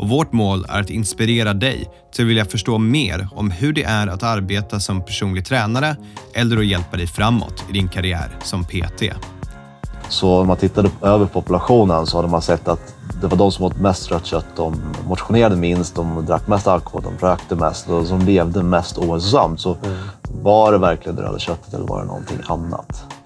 och 0.00 0.08
vårt 0.08 0.32
mål 0.32 0.66
är 0.68 0.80
att 0.80 0.90
inspirera 0.90 1.54
dig 1.54 1.90
till 2.12 2.24
att 2.24 2.28
vilja 2.28 2.44
förstå 2.44 2.78
mer 2.78 3.28
om 3.34 3.50
hur 3.50 3.72
det 3.72 3.82
är 3.82 4.06
att 4.06 4.22
arbeta 4.22 4.80
som 4.80 5.04
personlig 5.04 5.44
tränare 5.44 5.96
eller 6.34 6.56
att 6.56 6.66
hjälpa 6.66 6.96
dig 6.96 7.06
framåt 7.06 7.64
i 7.70 7.72
din 7.72 7.88
karriär 7.88 8.30
som 8.42 8.64
PT. 8.64 9.02
Så 10.08 10.40
om 10.40 10.46
man 10.46 10.56
tittade 10.56 10.90
över 11.02 11.26
populationen 11.26 12.06
så 12.06 12.18
hade 12.18 12.28
man 12.28 12.42
sett 12.42 12.68
att 12.68 12.94
det 13.20 13.26
var 13.26 13.36
de 13.36 13.52
som 13.52 13.64
åt 13.64 13.80
mest 13.80 14.10
rött 14.10 14.26
kött, 14.26 14.46
de 14.56 14.82
motionerade 15.08 15.56
minst, 15.56 15.94
de 15.94 16.26
drack 16.26 16.46
mest 16.46 16.66
alkohol, 16.66 17.02
de 17.02 17.26
rökte 17.26 17.54
mest 17.54 17.88
och 17.88 18.06
som 18.06 18.20
levde 18.20 18.62
mest 18.62 18.98
ohälsosamt. 18.98 19.60
Så 19.60 19.76
mm. 19.84 19.96
var 20.42 20.72
det 20.72 20.78
verkligen 20.78 21.16
det 21.16 21.22
röda 21.22 21.38
köttet 21.38 21.74
eller 21.74 21.86
var 21.86 22.00
det 22.00 22.06
någonting 22.06 22.38
annat? 22.46 23.19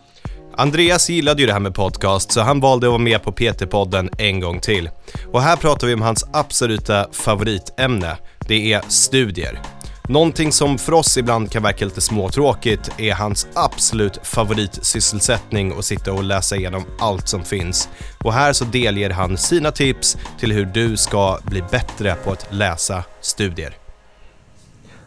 Andreas 0.57 1.11
gillade 1.11 1.41
ju 1.41 1.47
det 1.47 1.53
här 1.53 1.61
med 1.61 1.75
podcast 1.75 2.33
så 2.33 2.41
han 2.41 2.61
valde 2.61 2.87
att 2.87 2.91
vara 2.91 3.03
med 3.03 3.23
på 3.23 3.33
PT-podden 3.33 4.11
en 4.19 4.41
gång 4.41 4.61
till. 4.61 4.91
Och 5.33 5.43
här 5.43 5.57
pratar 5.57 5.87
vi 5.87 5.95
om 5.95 6.03
hans 6.03 6.25
absoluta 6.33 7.07
favoritämne. 7.13 8.17
Det 8.49 8.73
är 8.73 8.83
studier. 8.89 9.61
Någonting 10.09 10.53
som 10.53 10.79
för 10.79 10.93
oss 10.93 11.17
ibland 11.17 11.53
kan 11.53 11.63
verka 11.63 11.85
lite 11.85 12.01
småtråkigt 12.01 12.91
är 12.99 13.15
hans 13.15 13.47
absolut 13.55 14.19
favoritsysselsättning 14.23 15.79
att 15.79 15.85
sitta 15.85 16.13
och 16.13 16.25
läsa 16.25 16.57
igenom 16.57 16.85
allt 16.99 17.29
som 17.29 17.45
finns. 17.45 17.89
Och 18.25 18.33
här 18.33 18.53
så 18.53 18.65
delger 18.65 19.11
han 19.11 19.39
sina 19.39 19.71
tips 19.71 20.17
till 20.41 20.53
hur 20.53 20.65
du 20.65 20.97
ska 20.97 21.39
bli 21.45 21.63
bättre 21.71 22.15
på 22.25 22.31
att 22.31 22.47
läsa 22.51 23.05
studier. 23.21 23.84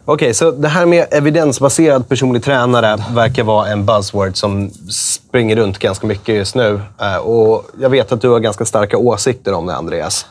Okej, 0.09 0.33
så 0.33 0.51
det 0.51 0.67
här 0.67 0.85
med 0.85 1.05
evidensbaserad 1.11 2.09
personlig 2.09 2.43
tränare 2.43 2.97
verkar 3.13 3.43
vara 3.43 3.67
en 3.67 3.85
buzzword 3.85 4.37
som 4.37 4.69
springer 4.89 5.55
runt 5.55 5.77
ganska 5.77 6.07
mycket 6.07 6.35
just 6.35 6.55
nu. 6.55 6.81
Eh, 7.01 7.17
och 7.17 7.63
jag 7.79 7.89
vet 7.89 8.11
att 8.11 8.21
du 8.21 8.29
har 8.29 8.39
ganska 8.39 8.65
starka 8.65 8.97
åsikter 8.97 9.53
om 9.53 9.65
det, 9.65 9.75
Andreas. 9.75 10.25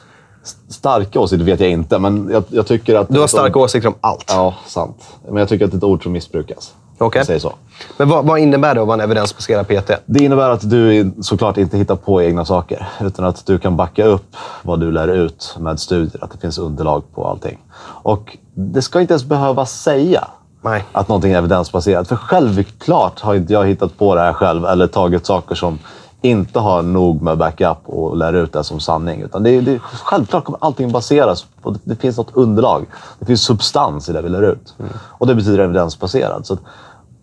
Starka 0.68 1.20
åsikter 1.20 1.44
vet 1.44 1.60
jag 1.60 1.70
inte, 1.70 1.98
men 1.98 2.28
jag, 2.32 2.44
jag 2.48 2.66
tycker 2.66 2.94
att... 2.94 3.08
Du 3.08 3.20
har 3.20 3.26
starka 3.26 3.58
åsikter 3.58 3.88
om 3.88 3.94
allt? 4.00 4.24
Ja, 4.28 4.54
sant. 4.66 4.96
Men 5.28 5.36
jag 5.36 5.48
tycker 5.48 5.64
att 5.64 5.70
det 5.70 5.74
är 5.74 5.78
ett 5.78 5.84
ord 5.84 6.02
som 6.02 6.12
missbrukas. 6.12 6.72
Okay. 6.98 7.40
så. 7.40 7.52
Men 7.96 8.08
vad, 8.08 8.24
vad, 8.24 8.38
innebär 8.38 8.74
det 8.74 8.80
att 8.80 8.86
vara 8.86 8.94
en 8.94 9.00
evidensbaserad 9.00 9.68
PT? 9.68 9.90
Det 10.06 10.24
innebär 10.24 10.50
att 10.50 10.70
du 10.70 11.12
såklart 11.22 11.56
inte 11.56 11.78
hittar 11.78 11.96
på 11.96 12.22
egna 12.22 12.44
saker, 12.44 12.88
utan 13.00 13.24
att 13.24 13.46
du 13.46 13.58
kan 13.58 13.76
backa 13.76 14.04
upp 14.04 14.36
vad 14.62 14.80
du 14.80 14.92
lär 14.92 15.08
ut 15.08 15.56
med 15.58 15.80
studier. 15.80 16.24
Att 16.24 16.32
det 16.32 16.38
finns 16.38 16.58
underlag 16.58 17.02
på 17.14 17.26
allting. 17.26 17.58
Och 17.82 18.36
det 18.54 18.82
ska 18.82 19.00
inte 19.00 19.12
ens 19.12 19.24
behöva 19.24 19.66
säga 19.66 20.28
Nej. 20.62 20.84
att 20.92 21.08
någonting 21.08 21.32
är 21.32 21.38
evidensbaserat. 21.38 22.08
För 22.08 22.16
självklart 22.16 23.20
har 23.20 23.34
inte 23.34 23.52
jag 23.52 23.66
hittat 23.66 23.98
på 23.98 24.14
det 24.14 24.20
här 24.20 24.32
själv 24.32 24.64
eller 24.64 24.86
tagit 24.86 25.26
saker 25.26 25.54
som 25.54 25.78
inte 26.22 26.58
har 26.58 26.82
nog 26.82 27.22
med 27.22 27.38
backup 27.38 27.78
och 27.84 28.16
lär 28.16 28.32
ut 28.32 28.52
det 28.52 28.64
som 28.64 28.80
sanning. 28.80 29.22
Utan 29.22 29.42
det, 29.42 29.60
det, 29.60 29.78
självklart 29.78 30.44
kommer 30.44 30.58
allting 30.62 30.92
baseras 30.92 31.46
på 31.62 31.70
det, 31.70 31.78
det 31.84 31.96
finns 31.96 32.16
något 32.16 32.30
underlag. 32.36 32.86
Det 33.18 33.26
finns 33.26 33.42
substans 33.42 34.08
i 34.08 34.12
det 34.12 34.22
vi 34.22 34.28
lär 34.28 34.42
ut. 34.42 34.74
Mm. 34.78 34.92
Och 35.02 35.26
det 35.26 35.34
betyder 35.34 35.58
evidensbaserad. 35.58 36.46
Så 36.46 36.58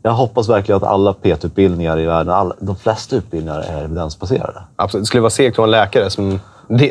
jag 0.01 0.11
hoppas 0.11 0.49
verkligen 0.49 0.77
att 0.77 0.83
alla 0.83 1.13
PT-utbildningar 1.13 1.99
i 1.99 2.05
världen, 2.05 2.33
alla, 2.33 2.55
de 2.59 2.75
flesta 2.75 3.15
utbildningar 3.15 3.59
är 3.59 3.83
evidensbaserade. 3.83 4.61
Absolut. 4.75 5.03
Det 5.03 5.07
skulle 5.07 5.21
vara 5.21 5.29
segt 5.29 5.53
att 5.53 5.57
vara 5.57 5.67
en 5.67 5.71
läkare 5.71 6.09
som 6.09 6.39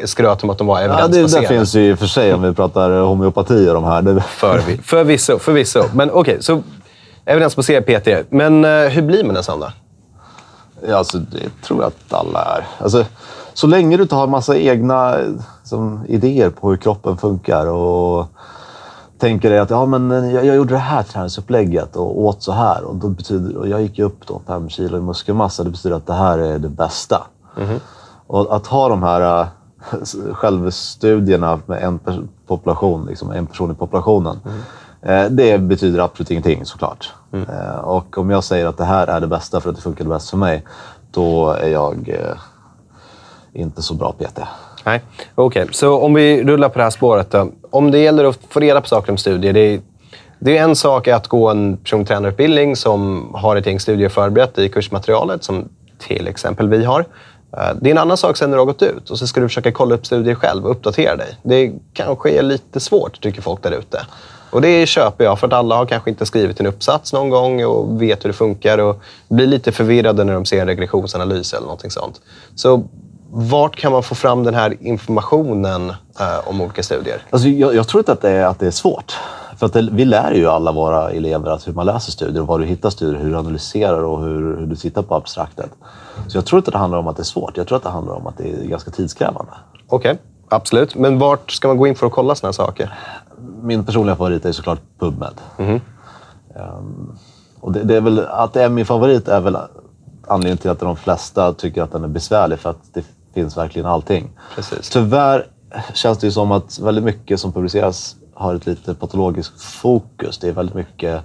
skröt 0.04 0.44
om 0.44 0.50
att 0.50 0.58
de 0.58 0.66
var 0.66 0.78
evidensbaserade. 0.78 1.18
Ja, 1.18 1.40
det, 1.40 1.40
det 1.40 1.48
finns 1.48 1.74
ju 1.74 1.90
i 1.90 1.94
och 1.94 1.98
för 1.98 2.06
sig 2.06 2.34
om 2.34 2.42
vi 2.42 2.52
pratar 2.52 2.90
homeopati 2.90 3.68
och 3.68 3.74
de 3.74 3.84
här. 3.84 4.02
Det... 4.02 4.20
För, 4.20 4.58
förvisso, 4.82 5.38
förvisso. 5.38 5.82
Men 5.94 6.10
okej, 6.10 6.20
okay, 6.20 6.42
så 6.42 6.62
evidensbaserad 7.24 7.86
PT. 7.86 8.30
Men 8.30 8.64
uh, 8.64 8.88
hur 8.88 9.02
blir 9.02 9.24
man 9.24 9.36
en 9.36 9.42
sån 9.42 9.60
då? 9.60 9.68
Ja, 10.88 10.96
alltså, 10.96 11.18
det 11.18 11.62
tror 11.64 11.82
jag 11.82 11.88
att 11.88 12.12
alla 12.12 12.44
är. 12.44 12.66
Alltså, 12.78 13.04
så 13.54 13.66
länge 13.66 13.96
du 13.96 14.02
inte 14.02 14.14
har 14.14 14.26
massa 14.26 14.56
egna 14.56 15.16
som, 15.64 16.04
idéer 16.08 16.50
på 16.50 16.70
hur 16.70 16.76
kroppen 16.76 17.16
funkar 17.16 17.66
och 17.66 18.26
tänker 19.18 19.50
dig 19.50 19.58
att 19.58 19.70
ja, 19.70 19.86
men 19.86 20.30
jag, 20.30 20.44
jag 20.44 20.56
gjorde 20.56 20.74
det 20.74 20.78
här 20.78 21.02
träningsupplägget 21.02 21.96
och 21.96 22.20
åt 22.20 22.42
så 22.42 22.52
här. 22.52 22.84
Och, 22.84 22.96
då 22.96 23.08
betyder, 23.08 23.56
och 23.56 23.68
jag 23.68 23.82
gick 23.82 23.98
upp 23.98 24.26
då 24.26 24.40
fem 24.46 24.68
kilo 24.68 24.98
i 24.98 25.00
muskelmassa. 25.00 25.64
Det 25.64 25.70
betyder 25.70 25.96
att 25.96 26.06
det 26.06 26.14
här 26.14 26.38
är 26.38 26.58
det 26.58 26.68
bästa. 26.68 27.26
Mm. 27.56 27.80
Och 28.26 28.56
att 28.56 28.66
ha 28.66 28.88
de 28.88 29.02
här 29.02 29.40
äh, 29.40 29.46
självstudierna 30.32 31.60
med 31.66 31.82
en 31.82 32.00
population, 32.46 33.06
liksom 33.06 33.30
en 33.30 33.46
person 33.46 33.70
i 33.70 33.74
populationen. 33.74 34.40
Mm. 34.44 34.58
Eh, 35.06 35.24
det 35.24 35.58
betyder 35.58 35.98
absolut 35.98 36.30
ingenting 36.30 36.64
såklart. 36.64 37.12
Mm. 37.32 37.48
Eh, 37.48 37.78
och 37.78 38.18
om 38.18 38.30
jag 38.30 38.44
säger 38.44 38.66
att 38.66 38.78
det 38.78 38.84
här 38.84 39.06
är 39.06 39.20
det 39.20 39.26
bästa 39.26 39.60
för 39.60 39.70
att 39.70 39.76
det 39.76 39.82
funkar 39.82 40.04
bäst 40.04 40.30
för 40.30 40.36
mig, 40.36 40.62
då 41.10 41.50
är 41.50 41.68
jag 41.68 42.08
eh, 42.08 42.36
inte 43.52 43.82
så 43.82 43.94
bra 43.94 44.12
PT. 44.12 44.40
Nej, 44.84 45.02
okej. 45.34 45.62
Okay. 45.62 45.72
Så 45.72 45.98
om 45.98 46.14
vi 46.14 46.44
rullar 46.44 46.68
på 46.68 46.78
det 46.78 46.84
här 46.84 46.90
spåret 46.90 47.30
då. 47.30 47.50
Om 47.70 47.90
det 47.90 47.98
gäller 47.98 48.24
att 48.24 48.38
få 48.48 48.60
reda 48.60 48.80
på 48.80 48.88
saker 48.88 49.12
om 49.12 49.18
studier. 49.18 49.52
Det 49.52 49.60
är, 49.60 49.80
det 50.38 50.58
är 50.58 50.62
en 50.64 50.76
sak 50.76 51.08
att 51.08 51.28
gå 51.28 51.50
en 51.50 51.76
persontränarutbildning 51.76 52.76
som 52.76 53.30
har 53.34 53.56
ett 53.56 53.66
gäng 53.66 53.80
studier 53.80 54.08
förberett 54.08 54.58
i 54.58 54.68
kursmaterialet, 54.68 55.44
som 55.44 55.68
till 55.98 56.28
exempel 56.28 56.68
vi 56.68 56.84
har. 56.84 57.04
Det 57.80 57.88
är 57.88 57.90
en 57.90 57.98
annan 57.98 58.16
sak 58.16 58.36
sen 58.36 58.50
när 58.50 58.56
du 58.56 58.60
har 58.60 58.66
gått 58.66 58.82
ut 58.82 59.10
och 59.10 59.18
så 59.18 59.26
ska 59.26 59.40
du 59.40 59.48
försöka 59.48 59.72
kolla 59.72 59.94
upp 59.94 60.06
studier 60.06 60.34
själv 60.34 60.64
och 60.64 60.70
uppdatera 60.70 61.16
dig. 61.16 61.38
Det 61.42 61.72
kanske 61.92 62.30
är 62.30 62.42
lite 62.42 62.80
svårt, 62.80 63.20
tycker 63.20 63.42
folk 63.42 63.62
där 63.62 63.70
ute. 63.70 64.06
Och 64.52 64.60
det 64.60 64.86
köper 64.86 65.24
jag, 65.24 65.38
för 65.38 65.46
att 65.46 65.52
alla 65.52 65.76
har 65.76 65.86
kanske 65.86 66.10
inte 66.10 66.26
skrivit 66.26 66.60
en 66.60 66.66
uppsats 66.66 67.12
någon 67.12 67.30
gång 67.30 67.64
och 67.64 68.02
vet 68.02 68.24
hur 68.24 68.28
det 68.28 68.36
funkar 68.36 68.78
och 68.78 69.00
blir 69.28 69.46
lite 69.46 69.72
förvirrade 69.72 70.24
när 70.24 70.34
de 70.34 70.44
ser 70.44 70.60
en 70.60 70.66
regressionsanalys 70.66 71.52
eller 71.52 71.62
någonting 71.62 71.90
sånt. 71.90 72.20
Så 72.54 72.84
vart 73.30 73.76
kan 73.76 73.92
man 73.92 74.02
få 74.02 74.14
fram 74.14 74.44
den 74.44 74.54
här 74.54 74.76
informationen 74.80 75.90
eh, 76.20 76.48
om 76.48 76.60
olika 76.60 76.82
studier? 76.82 77.22
Alltså, 77.30 77.48
jag, 77.48 77.74
jag 77.74 77.88
tror 77.88 78.00
inte 78.00 78.12
att 78.12 78.20
det 78.20 78.30
är, 78.30 78.46
att 78.46 78.58
det 78.58 78.66
är 78.66 78.70
svårt. 78.70 79.16
För 79.56 79.66
att 79.66 79.72
det, 79.72 79.88
vi 79.92 80.04
lär 80.04 80.32
ju 80.32 80.46
alla 80.46 80.72
våra 80.72 81.10
elever 81.10 81.50
att 81.50 81.68
hur 81.68 81.72
man 81.72 81.86
läser 81.86 82.12
studier 82.12 82.40
och 82.40 82.46
var 82.46 82.58
du 82.58 82.64
hittar 82.64 82.90
studier, 82.90 83.22
hur 83.22 83.30
du 83.30 83.36
analyserar 83.36 84.04
och 84.04 84.24
hur, 84.24 84.56
hur 84.56 84.66
du 84.66 84.76
tittar 84.76 85.02
på 85.02 85.14
abstraktet. 85.14 85.70
Så 86.28 86.36
jag 86.36 86.46
tror 86.46 86.58
inte 86.58 86.68
att 86.68 86.72
det 86.72 86.78
handlar 86.78 86.98
om 86.98 87.08
att 87.08 87.16
det 87.16 87.22
är 87.22 87.24
svårt. 87.24 87.56
Jag 87.56 87.66
tror 87.66 87.76
att 87.76 87.82
det 87.84 87.90
handlar 87.90 88.14
om 88.14 88.26
att 88.26 88.38
det 88.38 88.50
är 88.52 88.64
ganska 88.64 88.90
tidskrävande. 88.90 89.52
Okej, 89.86 90.10
okay, 90.10 90.22
absolut. 90.48 90.94
Men 90.94 91.18
vart 91.18 91.50
ska 91.50 91.68
man 91.68 91.76
gå 91.76 91.86
in 91.86 91.94
för 91.94 92.06
att 92.06 92.12
kolla 92.12 92.34
sådana 92.34 92.52
saker? 92.52 92.94
Min 93.62 93.84
personliga 93.84 94.16
favorit 94.16 94.44
är 94.44 94.52
såklart 94.52 94.80
PubMed. 94.98 95.40
Mm. 95.58 95.80
Um, 96.54 97.18
och 97.60 97.72
det, 97.72 97.82
det, 97.82 97.96
är 97.96 98.00
väl, 98.00 98.18
att 98.18 98.52
det 98.52 98.62
är 98.62 98.68
min 98.68 98.86
favorit 98.86 99.28
är 99.28 99.40
väl 99.40 99.56
anledningen 100.26 100.58
till 100.58 100.70
att 100.70 100.80
de 100.80 100.96
flesta 100.96 101.52
tycker 101.52 101.82
att 101.82 101.92
den 101.92 102.04
är 102.04 102.08
besvärlig, 102.08 102.58
för 102.58 102.70
att 102.70 102.82
det 102.92 103.04
finns 103.34 103.56
verkligen 103.56 103.86
allting. 103.86 104.30
Precis. 104.54 104.90
Tyvärr 104.90 105.46
känns 105.94 106.18
det 106.18 106.26
ju 106.26 106.30
som 106.30 106.52
att 106.52 106.78
väldigt 106.78 107.04
mycket 107.04 107.40
som 107.40 107.52
publiceras 107.52 108.16
har 108.34 108.54
ett 108.54 108.66
lite 108.66 108.94
patologiskt 108.94 109.62
fokus. 109.62 110.38
Det 110.38 110.48
är 110.48 110.52
väldigt 110.52 110.74
mycket 110.74 111.22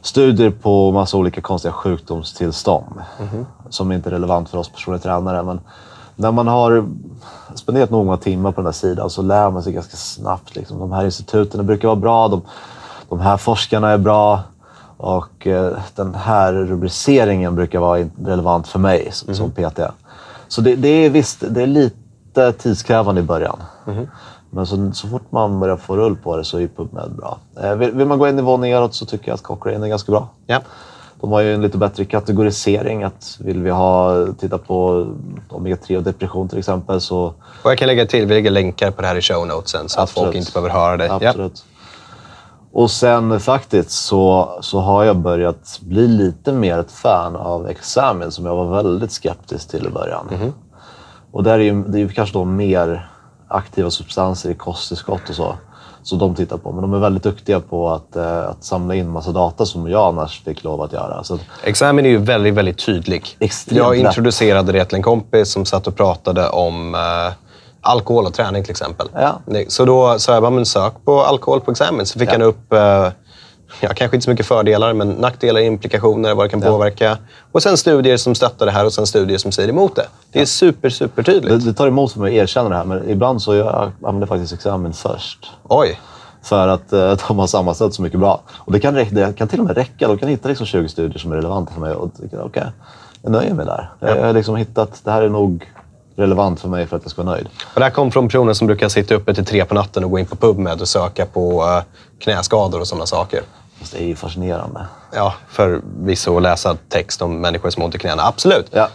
studier 0.00 0.50
på 0.50 0.92
massa 0.92 1.16
olika 1.16 1.40
konstiga 1.40 1.72
sjukdomstillstånd 1.72 3.02
mm. 3.18 3.46
som 3.68 3.92
inte 3.92 4.08
är 4.08 4.10
relevant 4.10 4.48
för 4.48 4.58
oss 4.58 4.68
personliga 4.68 5.02
tränare. 5.02 5.42
Men 5.42 5.60
när 6.18 6.32
man 6.32 6.48
har 6.48 6.88
spenderat 7.54 7.90
några 7.90 8.16
timmar 8.16 8.52
på 8.52 8.60
den 8.60 8.66
här 8.66 8.72
sidan 8.72 9.10
så 9.10 9.22
lär 9.22 9.50
man 9.50 9.62
sig 9.62 9.72
ganska 9.72 9.96
snabbt. 9.96 10.56
Liksom. 10.56 10.78
De 10.78 10.92
här 10.92 11.04
instituten 11.04 11.66
brukar 11.66 11.88
vara 11.88 11.96
bra. 11.96 12.28
De, 12.28 12.42
de 13.08 13.20
här 13.20 13.36
forskarna 13.36 13.90
är 13.90 13.98
bra. 13.98 14.40
Och 14.96 15.46
eh, 15.46 15.72
den 15.94 16.14
här 16.14 16.52
rubriceringen 16.52 17.54
brukar 17.54 17.78
vara 17.80 18.04
relevant 18.24 18.68
för 18.68 18.78
mig 18.78 19.08
som, 19.12 19.28
mm. 19.28 19.36
som 19.36 19.50
PT. 19.50 19.80
Så 20.48 20.60
det, 20.60 20.76
det, 20.76 20.88
är 20.88 21.10
visst, 21.10 21.44
det 21.50 21.62
är 21.62 21.66
lite 21.66 22.52
tidskrävande 22.52 23.20
i 23.20 23.24
början. 23.24 23.58
Mm. 23.86 24.06
Men 24.50 24.66
så, 24.66 24.90
så 24.92 25.08
fort 25.08 25.32
man 25.32 25.60
börjar 25.60 25.76
få 25.76 25.96
rull 25.96 26.16
på 26.16 26.36
det 26.36 26.44
så 26.44 26.58
är 26.58 26.66
PubMed 26.66 27.12
bra. 27.16 27.38
Eh, 27.62 27.74
vill, 27.74 27.90
vill, 27.90 28.06
man 28.06 28.18
gå 28.18 28.26
en 28.26 28.36
nivå 28.36 28.56
neråt 28.56 28.94
så 28.94 29.06
tycker 29.06 29.28
jag 29.28 29.34
att 29.34 29.42
Cochrane 29.42 29.86
är 29.86 29.90
ganska 29.90 30.12
bra. 30.12 30.28
Ja. 30.46 30.60
De 31.20 31.32
har 31.32 31.40
ju 31.40 31.54
en 31.54 31.62
lite 31.62 31.78
bättre 31.78 32.04
kategorisering. 32.04 33.02
Att 33.02 33.36
vill 33.40 33.62
vi 33.62 33.70
ha, 33.70 34.26
titta 34.38 34.58
på 34.58 35.06
omega-3 35.48 35.96
och 35.96 36.02
depression 36.02 36.48
till 36.48 36.58
exempel 36.58 37.00
så... 37.00 37.34
Och 37.62 37.70
jag 37.70 37.78
kan 37.78 37.86
lägga 37.86 38.06
till, 38.06 38.26
vi 38.26 38.34
lägger 38.34 38.50
länkar 38.50 38.90
på 38.90 39.02
det 39.02 39.08
här 39.08 39.16
i 39.16 39.22
show 39.22 39.46
notesen 39.46 39.88
så 39.88 40.00
Absolut. 40.00 40.02
att 40.02 40.24
folk 40.24 40.36
inte 40.36 40.52
behöver 40.52 40.70
höra 40.70 40.96
det. 40.96 41.12
Absolut. 41.12 41.64
Ja. 41.66 41.78
Och 42.72 42.90
sen 42.90 43.40
faktiskt 43.40 43.90
så, 43.90 44.58
så 44.60 44.80
har 44.80 45.04
jag 45.04 45.16
börjat 45.16 45.78
bli 45.80 46.08
lite 46.08 46.52
mer 46.52 46.78
ett 46.78 46.92
fan 46.92 47.36
av 47.36 47.68
Examin 47.68 48.30
som 48.30 48.46
jag 48.46 48.56
var 48.56 48.82
väldigt 48.82 49.12
skeptisk 49.12 49.70
till 49.70 49.86
i 49.86 49.90
början. 49.90 50.28
Mm. 50.32 50.52
Och 51.32 51.42
där 51.42 51.52
är 51.52 51.58
ju, 51.58 51.82
det 51.82 51.98
är 51.98 52.00
ju 52.00 52.08
kanske 52.08 52.38
då 52.38 52.44
mer 52.44 53.10
aktiva 53.48 53.90
substanser 53.90 54.50
i 54.50 54.54
kosttillskott 54.54 55.28
och 55.28 55.34
så 55.34 55.54
Så 56.08 56.16
de 56.16 56.34
tittar 56.34 56.56
på. 56.56 56.72
Men 56.72 56.82
de 56.82 56.94
är 56.94 56.98
väldigt 56.98 57.22
duktiga 57.22 57.60
på 57.60 57.90
att, 57.90 58.16
eh, 58.16 58.48
att 58.48 58.64
samla 58.64 58.94
in 58.94 59.08
massa 59.08 59.32
data 59.32 59.66
som 59.66 59.90
jag 59.90 60.08
annars 60.08 60.42
fick 60.44 60.64
lov 60.64 60.82
att 60.82 60.92
göra. 60.92 61.24
Så, 61.24 61.38
Examen 61.64 62.06
är 62.06 62.10
ju 62.10 62.16
väldigt, 62.18 62.54
väldigt 62.54 62.86
tydlig. 62.86 63.36
Extremt 63.38 63.78
jag 63.78 63.96
introducerade 63.96 64.72
det 64.72 64.84
till 64.84 64.96
en 64.96 65.02
kompis 65.02 65.52
som 65.52 65.64
satt 65.64 65.86
och 65.86 65.96
pratade 65.96 66.48
om 66.48 66.94
eh, 66.94 67.00
alkohol 67.80 68.26
och 68.26 68.34
träning 68.34 68.62
till 68.62 68.70
exempel. 68.70 69.08
Ja. 69.14 69.40
Så 69.68 69.84
då 69.84 70.18
sa 70.18 70.32
jag, 70.32 70.42
bara, 70.42 70.50
men 70.50 70.66
sök 70.66 70.92
på 71.04 71.22
alkohol 71.22 71.60
på 71.60 71.70
examen. 71.70 72.06
Så 72.06 72.18
fick 72.18 72.28
Ja. 72.28 72.32
han 72.32 72.42
upp, 72.42 72.72
eh, 72.72 73.08
ja, 73.80 73.88
kanske 73.94 74.16
inte 74.16 74.24
så 74.24 74.30
mycket 74.30 74.46
fördelar, 74.46 74.92
men 74.92 75.08
nackdelar, 75.08 75.60
implikationer, 75.60 76.34
vad 76.34 76.44
det 76.46 76.50
kan 76.50 76.60
Ja. 76.62 76.68
påverka. 76.68 77.18
Och 77.52 77.62
sen 77.62 77.76
studier 77.76 78.16
som 78.16 78.34
stöttar 78.34 78.66
det 78.66 78.72
här 78.72 78.84
och 78.86 78.92
sen 78.92 79.06
studier 79.06 79.38
som 79.38 79.52
säger 79.52 79.68
emot 79.68 79.96
det. 79.96 80.06
Det 80.32 80.40
är 80.40 80.46
super, 80.46 80.90
super 80.90 81.22
det, 81.22 81.32
tydligt. 81.32 81.64
det 81.64 81.72
tar 81.74 81.88
emot 81.88 82.12
för 82.12 82.20
mig 82.20 82.38
att 82.38 82.42
erkänna 82.42 82.68
det 82.68 82.76
här, 82.76 82.84
men 82.84 83.10
ibland 83.10 83.42
så 83.42 83.54
jag 83.54 83.92
använder 84.02 84.26
faktiskt 84.26 84.52
examen 84.52 84.92
först. 84.92 85.50
Oj. 85.68 86.00
För 86.42 86.68
att 86.68 86.92
eh, 86.92 87.16
de 87.28 87.38
har 87.38 87.46
sammanställt 87.46 87.94
så 87.94 88.02
mycket 88.02 88.20
bra. 88.20 88.40
Och 88.50 88.72
det 88.72 88.80
kan, 88.80 88.94
det 88.94 89.36
kan 89.38 89.48
till 89.48 89.60
och 89.60 89.66
med 89.66 89.76
räcka. 89.76 90.08
De 90.08 90.18
kan 90.18 90.28
hitta 90.28 90.48
liksom 90.48 90.66
20 90.66 90.88
studier 90.88 91.18
som 91.18 91.32
är 91.32 91.36
relevanta 91.36 91.72
för 91.72 91.80
mig. 91.80 91.92
Och 91.94 92.10
okej, 92.32 92.64
jag 93.22 93.32
nöjer 93.32 93.54
mig 93.54 93.66
där. 93.66 93.90
Jag, 94.00 94.16
jag 94.18 94.24
har 94.24 94.32
liksom 94.32 94.56
hittat, 94.56 95.00
det 95.04 95.10
här 95.10 95.22
är 95.22 95.28
nog 95.28 95.72
relevant 96.16 96.60
för 96.60 96.68
mig 96.68 96.86
för 96.86 96.96
att 96.96 97.02
jag 97.02 97.10
ska 97.10 97.22
vara 97.22 97.34
nöjd. 97.34 97.48
Och 97.74 97.80
det 97.80 97.84
här 97.84 97.90
kom 97.90 98.10
från 98.10 98.28
personer 98.28 98.52
som 98.52 98.66
brukar 98.66 98.88
sitta 98.88 99.14
uppe 99.14 99.34
till 99.34 99.44
tre 99.44 99.64
på 99.64 99.74
natten 99.74 100.04
och 100.04 100.10
gå 100.10 100.18
in 100.18 100.26
på 100.26 100.36
PubMed 100.36 100.80
och 100.80 100.88
söka 100.88 101.26
på 101.26 101.62
eh, 101.62 101.82
knäskador 102.18 102.80
och 102.80 102.86
sådana 102.86 103.06
saker. 103.06 103.40
Fast 103.80 103.92
det 103.92 104.02
är 104.02 104.06
ju 104.06 104.16
fascinerande. 104.16 104.86
Ja, 105.12 105.34
förvisso 105.48 106.36
att 106.36 106.42
läsa 106.42 106.76
text 106.88 107.22
om 107.22 107.40
människor 107.40 107.70
som 107.70 107.80
har 107.80 107.86
ont 107.86 107.94
i 107.94 107.98
knäna. 107.98 108.22
Absolut. 108.22 108.66
Ja. 108.70 108.88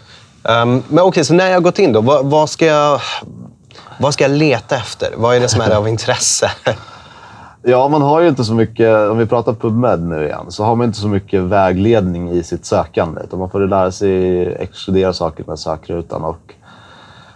Ehm, 0.44 0.84
men 0.88 1.04
okej, 1.04 1.26
så 1.26 1.34
när 1.34 1.48
jag 1.48 1.54
har 1.54 1.62
gått 1.62 1.80
in 1.80 1.94
då, 1.94 2.02
vad, 2.02 2.26
vad, 2.26 2.50
ska 2.50 2.66
jag, 2.66 3.02
vad 4.00 4.14
ska 4.14 4.24
jag 4.24 4.32
leta 4.32 4.76
efter? 4.76 5.10
Vad 5.16 5.36
är 5.36 5.40
det 5.40 5.50
som 5.50 5.62
är 5.62 5.76
av 5.76 5.88
intresse? 5.88 6.52
Ja, 7.66 7.88
man 7.88 8.02
har 8.02 8.22
ju 8.22 8.30
inte 8.30 8.44
så 8.44 8.54
mycket, 8.54 9.10
om 9.10 9.18
vi 9.18 9.26
pratar 9.26 9.54
PubMed 9.54 10.00
nu 10.00 10.26
igen, 10.26 10.46
så 10.50 10.64
har 10.64 10.76
man 10.76 10.88
inte 10.88 11.00
så 11.00 11.08
mycket 11.08 11.42
vägledning 11.42 12.32
i 12.32 12.44
sitt 12.44 12.66
sökande. 12.66 13.22
Utan 13.24 13.40
man 13.40 13.50
får 13.50 13.60
lära 13.60 13.92
sig 13.92 14.46
exkludera 14.54 15.14
saker 15.14 15.44
med 15.48 15.60
sökrutan 15.60 16.24
och 16.24 16.54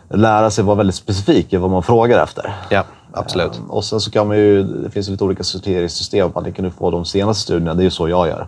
lära 0.09 0.49
sig 0.51 0.63
vara 0.63 0.75
väldigt 0.75 0.95
specifik 0.95 1.53
i 1.53 1.57
vad 1.57 1.71
man 1.71 1.83
frågar 1.83 2.23
efter. 2.23 2.55
ja, 2.69 2.83
absolut. 3.19 3.58
Ehm, 3.58 3.72
Och 3.72 3.84
sen 3.84 4.00
så 4.00 4.12
kan 4.12 4.28
man 4.28 4.38
ju, 4.38 4.64
det 4.64 4.90
finns 4.90 5.10
lite 5.10 5.24
olika 5.24 5.44
sorteringssystem. 5.44 6.31
Man 6.36 6.54
kan 6.54 6.66
ju 6.66 6.72
få 6.72 6.92
de 6.92 7.06
senaste 7.06 7.44
studierna, 7.44 7.74
det 7.74 7.81
är 7.81 7.86
ju 7.86 7.90
så 7.92 8.10
jag 8.10 8.28
gör. 8.28 8.48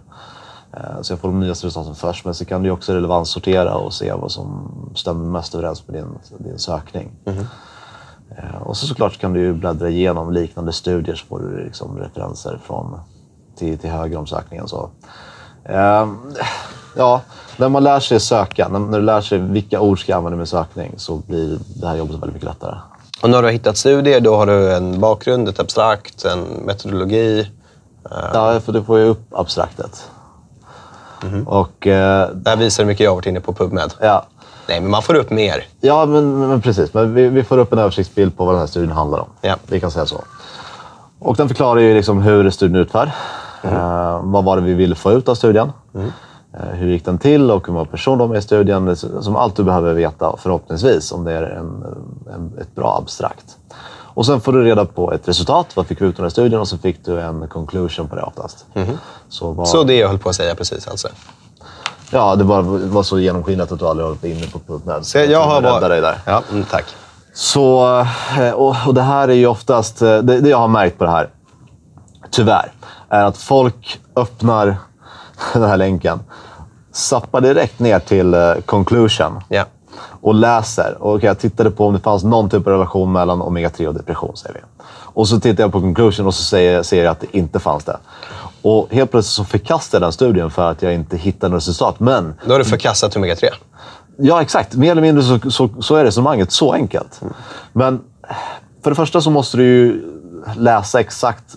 Ehm, 0.74 1.04
Så 1.04 1.14
jag 1.14 1.20
får 1.20 1.28
de 1.28 1.40
nyaste 1.40 1.68
resultaten 1.68 1.96
först, 1.96 2.26
men 2.26 2.34
så 2.34 2.46
kan 2.46 2.64
du 2.64 2.72
också 2.72 2.94
relevanssortera 2.94 3.76
och 3.76 3.94
se 3.94 4.14
vad 4.14 4.32
som 4.32 4.72
stämmer 4.96 5.26
mest 5.26 5.56
överens 5.56 5.88
med 5.88 5.96
din, 5.96 6.18
din 6.38 6.60
sökning. 6.60 7.12
Ehm, 7.26 8.62
Och 8.62 8.78
så 8.78 8.88
såklart 8.88 9.14
så 9.14 9.20
kan 9.20 9.34
du 9.34 9.40
ju 9.40 9.54
bläddra 9.54 9.90
igenom 9.90 10.34
liknande 10.34 10.74
studier 10.74 11.16
så 11.16 11.26
får 11.26 11.40
du 11.40 11.64
liksom 11.66 11.98
referenser 12.00 12.60
från, 12.64 13.00
till, 13.58 13.78
till 13.78 13.90
höger 13.90 14.18
om 14.18 14.28
sökningen. 14.28 14.68
Så. 14.68 14.90
Ja, 16.96 17.22
när 17.58 17.70
man 17.70 17.84
lär 17.84 18.00
sig 18.00 18.20
söka, 18.20 18.68
när, 18.68 18.80
när 18.80 19.00
du 19.00 19.06
lär 19.06 19.22
sig 19.22 19.38
vilka 19.38 19.82
ord 19.82 20.02
ska 20.02 20.12
jag 20.12 20.18
använda 20.18 20.38
med 20.38 20.48
sökning 20.48 20.94
så 20.98 21.16
blir 21.16 21.60
det 21.76 21.88
här 21.88 21.96
jobbet 21.96 22.14
väldigt 22.14 22.34
mycket 22.34 22.50
lättare. 22.50 22.76
Och 23.22 23.30
när 23.30 23.38
du 23.42 23.48
har 23.48 23.52
hittat 23.52 23.78
studier, 23.78 24.20
då 24.20 24.36
har 24.36 24.46
du 24.46 24.74
en 24.74 25.00
bakgrund, 25.00 25.50
ett 25.50 25.60
abstrakt, 25.60 26.26
en 26.26 26.40
metodologi. 26.44 27.52
Ja, 28.34 28.60
för 28.60 28.72
du 28.72 28.84
får 28.84 29.00
ju 29.00 29.06
upp 29.06 29.22
abstraktet. 29.32 30.04
Och 31.46 31.88
eh, 31.88 32.30
Där 32.34 32.56
visar 32.56 32.84
hur 32.84 32.88
mycket 32.88 33.04
jag 33.04 33.12
har 33.12 33.16
varit 33.16 33.26
inne 33.26 33.40
på 33.40 33.54
PubMed. 33.54 33.94
ja, 34.02 34.26
Nej, 34.68 34.82
men 34.82 34.92
man 34.92 35.02
får 35.02 35.16
upp 35.16 35.30
mer. 35.30 35.64
ja 35.82 36.06
men, 36.06 36.48
men 36.50 36.62
precis. 36.62 36.94
Men 36.94 37.14
vi, 37.14 37.28
vi 37.28 37.44
får 37.44 37.58
upp 37.58 37.74
en 37.74 37.80
översiktsbild 37.80 38.38
på 38.38 38.46
vad 38.46 38.54
den 38.54 38.60
här 38.60 38.68
studien 38.68 38.92
handlar 38.92 39.20
om. 39.20 39.28
Ja. 39.42 39.56
Vi 39.68 39.80
kan 39.80 39.92
säga 39.92 40.06
så. 40.06 40.22
Och 41.20 41.36
den 41.36 41.48
förklarar 41.48 41.80
ju 41.80 41.94
liksom 41.94 42.22
hur 42.22 42.50
studien 42.50 42.76
utför. 42.82 43.12
Eh, 43.62 44.20
vad 44.24 44.44
var 44.44 44.56
det 44.56 44.62
vi 44.62 44.74
ville 44.74 44.96
få 44.96 45.12
ut 45.12 45.30
av 45.30 45.36
studien? 45.36 45.72
Eh, 45.96 46.02
hur 46.52 46.88
gick 46.88 47.06
den 47.06 47.18
till 47.18 47.52
och 47.52 47.68
hur 47.68 47.74
många 47.74 47.86
personer 47.86 48.18
de 48.18 48.32
är 48.32 48.38
i 48.38 48.42
studien? 48.42 48.96
Som 48.96 49.36
allt 49.36 49.56
du 49.56 49.64
behöver 49.64 49.94
veta 49.94 50.36
förhoppningsvis 50.38 51.12
om 51.12 51.24
det 51.24 51.34
är 51.34 51.44
en, 51.44 51.84
en, 52.34 52.52
ett 52.62 52.76
bra 52.76 52.98
abstrakt. 53.02 53.58
Och 54.14 54.26
sen 54.26 54.42
får 54.42 54.54
du 54.54 54.64
reda 54.64 54.86
på 54.86 55.14
ett 55.14 55.28
resultat. 55.28 55.68
Vad 55.76 55.88
fick 55.88 56.02
vi 56.02 56.06
ut 56.06 56.10
av 56.10 56.16
den 56.16 56.26
här 56.26 56.30
studien? 56.30 56.62
Och 56.62 56.68
så 56.68 56.78
fick 56.78 57.06
du 57.06 57.22
en 57.22 57.48
conclusion 57.48 58.08
på 58.08 58.16
det 58.16 58.22
oftast. 58.22 58.66
Så, 59.30 59.52
vad, 59.52 59.68
Så 59.68 59.84
det 59.84 59.96
jag 59.96 60.08
höll 60.08 60.18
på 60.18 60.30
att 60.30 60.36
säga 60.36 60.56
precis 60.56 60.88
alltså. 60.88 61.08
Ja, 62.12 62.36
det 62.36 62.44
var, 62.44 62.62
var 62.62 63.04
så 63.04 63.20
genomskinligt 63.20 63.72
att 63.72 63.80
du 63.80 63.86
aldrig 63.86 64.06
har 64.06 64.12
varit 64.12 64.24
inne 64.24 64.48
på 64.48 64.60
PubMed. 64.60 65.06
Så 65.06 65.18
jag 65.18 65.42
har 65.42 65.62
räddat 65.62 65.82
varit... 65.82 65.90
dig 65.90 66.02
där. 66.02 66.18
Ja, 66.26 66.44
mm, 66.52 66.66
tack. 66.72 66.86
Så, 67.34 68.00
eh, 68.40 68.52
och, 68.52 68.76
och 68.88 68.94
det 68.94 69.02
här 69.02 69.28
är 69.28 69.34
ju 69.34 69.48
oftast, 69.48 70.02
eh, 70.02 70.18
det, 70.18 70.40
det 70.40 70.50
jag 70.50 70.58
har 70.58 70.68
märkt 70.68 70.98
på 70.98 71.04
det 71.04 71.12
här, 71.12 71.30
tyvärr, 72.32 72.72
är 73.10 73.26
att 73.26 73.38
folk 73.38 74.00
öppnar 74.16 74.78
den 75.54 75.64
här 75.70 75.78
länken, 75.78 76.20
zappar 76.92 77.42
direkt 77.42 77.80
ner 77.80 78.00
till 78.00 78.34
eh, 78.34 78.54
conclusion 78.66 79.40
Ja. 79.50 79.66
och 80.22 80.34
läser. 80.34 80.98
Och 81.00 81.24
jag 81.24 81.40
tittade 81.40 81.72
på 81.72 81.88
om 81.88 81.94
det 81.94 82.00
fanns 82.00 82.24
någon 82.24 82.50
typ 82.50 82.68
av 82.68 82.74
relation 82.74 83.12
mellan 83.12 83.42
omega-3 83.42 83.88
och 83.88 83.94
depression, 83.94 84.38
säger 84.38 84.56
vi. 84.56 84.62
Och 85.14 85.28
så 85.28 85.40
tittar 85.40 85.64
jag 85.64 85.72
på 85.72 85.82
conclusion 85.82 86.26
och 86.28 86.34
så 86.34 86.44
säger, 86.44 86.84
ser 86.84 87.04
jag 87.04 87.12
att 87.12 87.20
det 87.20 87.38
inte 87.38 87.60
fanns 87.60 87.84
det. 87.84 87.98
Och 88.62 88.88
helt 88.92 89.12
plötsligt 89.12 89.34
så 89.34 89.44
förkastar 89.44 89.96
jag 89.98 90.02
den 90.06 90.12
studien 90.12 90.52
för 90.52 90.72
att 90.72 90.82
jag 90.82 90.94
inte 90.94 91.18
hittade 91.18 91.54
något 91.54 91.62
resultat. 91.68 92.00
Men 92.00 92.34
Då 92.46 92.52
har 92.54 92.60
du 92.60 92.66
förkastat 92.66 93.16
omega-3. 93.16 93.48
Ja, 94.18 94.42
exakt. 94.42 94.76
Mer 94.76 94.92
eller 94.92 95.02
mindre 95.02 95.24
så, 95.24 95.52
så, 95.52 95.70
så 95.82 95.96
är 95.96 96.04
resonemanget 96.04 96.52
så 96.52 96.74
enkelt. 96.74 97.22
Men 97.74 98.02
för 98.84 98.90
det 98.92 98.96
första 98.96 99.22
så 99.22 99.30
måste 99.32 99.58
du 99.58 99.64
ju 99.64 100.02
läsa 100.58 101.00
exakt. 101.00 101.56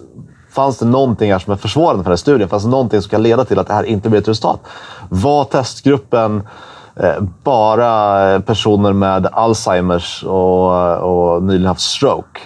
Fanns 0.53 0.79
det 0.79 0.87
någonting 0.87 1.33
här 1.33 1.39
som 1.39 1.53
är 1.53 1.57
försvårande 1.57 2.03
för 2.03 2.11
den 2.11 2.13
här 2.13 2.17
studien? 2.17 2.49
Fanns 2.49 2.63
det 2.63 2.71
någonting 2.71 3.03
som 3.03 3.11
kan 3.11 3.23
leda 3.23 3.45
till 3.45 3.59
att 3.59 3.67
det 3.67 3.75
här 3.75 3.85
inte 3.85 4.09
blir 4.09 4.21
ett 4.21 4.29
resultat? 4.29 4.61
Var 5.09 5.45
testgruppen 5.45 6.49
eh, 6.97 7.21
bara 7.43 8.41
personer 8.41 8.93
med 8.93 9.27
Alzheimers 9.27 10.25
och, 10.25 10.97
och 10.97 11.43
nyligen 11.43 11.67
haft 11.67 11.81
stroke? 11.81 12.41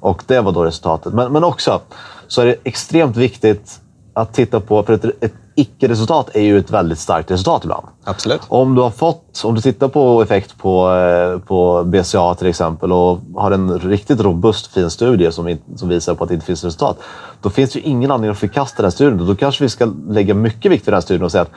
Och 0.00 0.22
det 0.26 0.40
var 0.40 0.52
då 0.52 0.64
resultatet. 0.64 1.14
Men, 1.14 1.32
men 1.32 1.44
också 1.44 1.80
så 2.26 2.42
är 2.42 2.46
det 2.46 2.56
extremt 2.64 3.16
viktigt 3.16 3.80
att 4.14 4.32
titta 4.32 4.60
på, 4.60 4.82
för 4.82 4.92
ett, 4.92 5.04
ett 5.04 5.34
icke-resultat 5.54 6.30
är 6.34 6.40
ju 6.40 6.58
ett 6.58 6.70
väldigt 6.70 6.98
starkt 6.98 7.30
resultat 7.30 7.64
ibland. 7.64 7.86
Absolut. 8.04 8.40
Om 8.48 8.74
du 8.74 8.82
har 8.82 8.90
fått, 8.90 9.42
om 9.44 9.54
du 9.54 9.60
tittar 9.60 9.88
på 9.88 10.22
effekt 10.22 10.58
på, 10.58 10.92
eh, 10.92 11.38
på 11.38 11.84
BCA 11.84 12.34
till 12.34 12.46
exempel 12.46 12.92
och 12.92 13.18
har 13.34 13.50
en 13.50 13.78
riktigt 13.78 14.20
robust 14.20 14.66
fin 14.66 14.90
studie 14.90 15.32
som, 15.32 15.58
som 15.76 15.88
visar 15.88 16.14
på 16.14 16.24
att 16.24 16.28
det 16.28 16.34
inte 16.34 16.46
finns 16.46 16.64
resultat. 16.64 16.98
Då 17.42 17.50
finns 17.50 17.72
det 17.72 17.78
ju 17.78 17.84
ingen 17.84 18.10
anledning 18.10 18.30
att 18.30 18.38
förkasta 18.38 18.82
den 18.82 18.92
studien. 18.92 19.26
Då 19.26 19.34
kanske 19.34 19.64
vi 19.64 19.68
ska 19.68 19.92
lägga 20.08 20.34
mycket 20.34 20.72
vikt 20.72 20.86
vid 20.86 20.94
den 20.94 21.02
studien 21.02 21.24
och 21.24 21.32
säga 21.32 21.42
att 21.42 21.52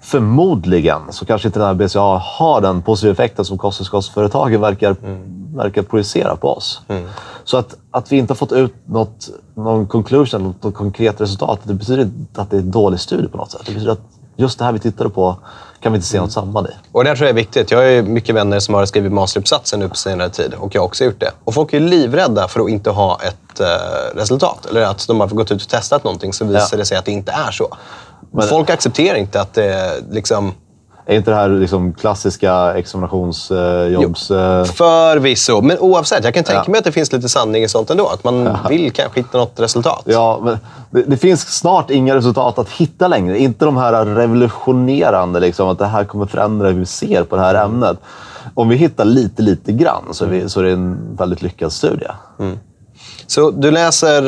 förmodligen 0.00 1.00
så 1.10 1.24
kanske 1.26 1.48
inte 1.48 1.58
den 1.58 1.66
här 1.68 1.74
BCA 1.74 2.00
har 2.22 2.60
den 2.60 2.82
positiva 2.82 3.12
effekten 3.12 3.44
som 3.44 3.58
kosttillskottsföretagen 3.58 4.60
verkar, 4.60 4.96
verkar 5.56 5.82
projicera 5.82 6.36
på 6.36 6.48
oss. 6.56 6.80
Så 7.44 7.56
att, 7.56 7.76
att 7.90 8.12
vi 8.12 8.16
inte 8.16 8.30
har 8.30 8.36
fått 8.36 8.52
ut 8.52 8.74
något, 8.86 9.28
någon 9.54 9.86
conclusion, 9.86 10.42
något, 10.42 10.62
något 10.62 10.74
konkret 10.74 11.20
resultat, 11.20 11.60
det 11.62 11.74
betyder 11.74 12.02
inte 12.02 12.40
att 12.42 12.50
det 12.50 12.56
är 12.56 12.60
en 12.60 12.70
dålig 12.70 13.00
studie 13.00 13.28
på 13.28 13.36
något 13.36 13.50
sätt. 13.50 13.60
Det 13.66 13.72
betyder 13.72 13.92
att 13.92 14.00
just 14.36 14.58
det 14.58 14.64
här 14.64 14.72
vi 14.72 14.78
tittade 14.78 15.10
på 15.10 15.36
kan 15.80 15.92
vi 15.92 15.96
inte 15.96 16.08
se 16.08 16.20
något 16.20 16.32
samband 16.32 16.66
i. 16.66 16.70
Och 16.92 17.04
det 17.04 17.10
här 17.10 17.16
tror 17.16 17.26
jag 17.26 17.30
är 17.30 17.34
viktigt. 17.42 17.70
Jag 17.70 17.78
har 17.78 17.84
ju 17.84 18.02
mycket 18.02 18.34
vänner 18.34 18.60
som 18.60 18.74
har 18.74 18.86
skrivit 18.86 19.12
masteruppsatsen 19.12 19.80
nu 19.80 19.88
på 19.88 19.96
senare 19.96 20.30
tid 20.30 20.54
och 20.54 20.74
jag 20.74 20.80
har 20.80 20.86
också 20.86 21.04
gjort 21.04 21.20
det. 21.20 21.30
Och 21.44 21.54
folk 21.54 21.72
är 21.72 21.80
livrädda 21.80 22.48
för 22.48 22.60
att 22.60 22.68
inte 22.68 22.90
ha 22.90 23.18
ett 23.22 23.60
eh, 23.60 23.66
resultat. 24.16 24.66
Eller 24.66 24.82
att 24.82 25.06
de 25.06 25.20
har 25.20 25.26
gått 25.28 25.50
ut 25.52 25.62
och 25.62 25.68
testat 25.68 26.04
någonting 26.04 26.32
så 26.32 26.44
visar 26.44 26.68
Ja. 26.72 26.76
det 26.78 26.84
sig 26.84 26.98
att 26.98 27.04
det 27.04 27.12
inte 27.12 27.32
är 27.32 27.50
så. 27.50 27.76
Men- 28.32 28.48
folk 28.48 28.70
accepterar 28.70 29.16
inte 29.16 29.40
att 29.40 29.54
det 29.54 29.90
liksom... 30.10 30.52
Är 31.06 31.16
inte 31.16 31.30
det 31.30 31.36
här 31.36 31.48
liksom 31.48 31.92
klassiska 31.94 32.74
examinationsjobbs... 32.74 34.30
Eh, 34.30 34.64
Förvisso. 34.64 35.60
Men 35.60 35.78
oavsett, 35.78 36.24
jag 36.24 36.34
kan 36.34 36.44
tänka 36.44 36.62
Ja. 36.66 36.70
mig 36.70 36.78
att 36.78 36.84
det 36.84 36.92
finns 36.92 37.12
lite 37.12 37.28
sanning 37.28 37.62
i 37.62 37.68
sånt 37.68 37.90
ändå. 37.90 38.06
Att 38.08 38.24
man 38.24 38.58
vill 38.68 38.92
kanske 38.92 39.20
hitta 39.20 39.38
något 39.38 39.60
resultat. 39.60 40.02
ja, 40.04 40.40
men 40.42 40.58
det, 40.90 41.02
det 41.02 41.16
finns 41.16 41.40
snart 41.58 41.90
inga 41.90 42.14
resultat 42.14 42.58
att 42.58 42.68
hitta 42.70 43.08
längre. 43.08 43.38
Inte 43.38 43.64
de 43.64 43.76
här 43.76 44.04
revolutionerande, 44.04 45.40
liksom, 45.40 45.68
att 45.68 45.78
det 45.78 45.86
här 45.86 46.04
kommer 46.04 46.26
förändra 46.26 46.68
hur 46.68 46.78
vi 46.78 46.86
ser 46.86 47.24
på 47.24 47.36
det 47.36 47.42
här 47.42 47.54
ämnet. 47.54 47.98
Om 48.54 48.68
vi 48.68 48.76
hittar 48.76 49.04
lite, 49.04 49.42
lite 49.42 49.72
grann 49.72 50.02
så 50.12 50.24
är, 50.24 50.28
vi, 50.28 50.48
så 50.48 50.60
är 50.60 50.64
det 50.64 50.72
en 50.72 51.16
väldigt 51.16 51.42
lyckad 51.42 51.72
studie. 51.72 52.06
Så 53.30 53.50
du 53.50 53.70
läser 53.70 54.22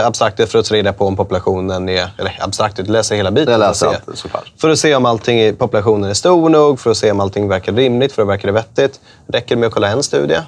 eh, 0.00 0.06
abstraktet 0.06 0.52
för 0.52 0.58
att 0.58 0.64
ta 0.64 0.74
reda 0.74 0.92
på 0.92 1.06
om 1.06 1.16
populationen 1.16 1.88
är... 1.88 2.08
Eller 2.18 2.38
abstraktet, 2.40 2.86
du 2.86 2.92
läser 2.92 3.16
hela 3.16 3.30
biten. 3.30 3.52
Jag 3.52 3.60
för 3.60 3.66
att 3.66 3.70
läser 3.70 3.90
se- 3.90 4.00
allt, 4.06 4.18
såklart. 4.18 4.52
För 4.60 4.70
att 4.70 4.78
se 4.78 4.94
om 4.94 5.06
allting 5.06 5.40
i 5.40 5.52
populationen 5.52 6.10
är 6.10 6.14
stor 6.14 6.48
nog, 6.48 6.80
för 6.80 6.90
att 6.90 6.96
se 6.96 7.10
om 7.10 7.20
allting 7.20 7.48
verkar 7.48 7.72
rimligt, 7.72 8.12
för 8.12 8.22
att 8.22 8.28
verkar 8.28 8.48
det 8.48 8.52
vettigt. 8.52 9.00
Räcker 9.26 9.54
det 9.54 9.60
med 9.60 9.66
att 9.66 9.72
kolla 9.72 9.88
en 9.88 10.02
studie? 10.02 10.38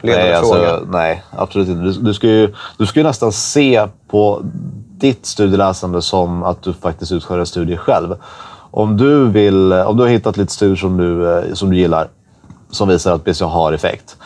Ledande 0.00 0.30
Nej, 0.30 0.40
fråga. 0.40 0.70
alltså, 0.70 0.86
nej, 0.90 1.22
absolut 1.30 1.68
inte. 1.68 1.82
Du, 1.82 1.92
du, 1.92 2.14
ska 2.14 2.26
ju, 2.26 2.54
du 2.78 2.86
ska 2.86 3.00
ju 3.00 3.04
nästan 3.04 3.32
se 3.32 3.86
på 4.10 4.40
ditt 4.98 5.26
studieläsande 5.26 6.02
som 6.02 6.42
att 6.42 6.62
du 6.62 6.72
faktiskt 6.72 7.12
utför 7.12 7.38
en 7.38 7.46
studie 7.46 7.76
själv. 7.76 8.16
Om 8.70 8.96
du, 8.96 9.28
vill, 9.28 9.72
om 9.72 9.96
du 9.96 10.02
har 10.02 10.10
hittat 10.10 10.36
lite 10.36 10.52
studier 10.52 10.76
som 10.76 10.96
du, 10.96 11.38
eh, 11.38 11.54
som 11.54 11.70
du 11.70 11.76
gillar, 11.76 12.08
som 12.70 12.88
visar 12.88 13.12
att 13.14 13.24
BCA 13.24 13.46
har 13.46 13.72
effekt, 13.72 14.16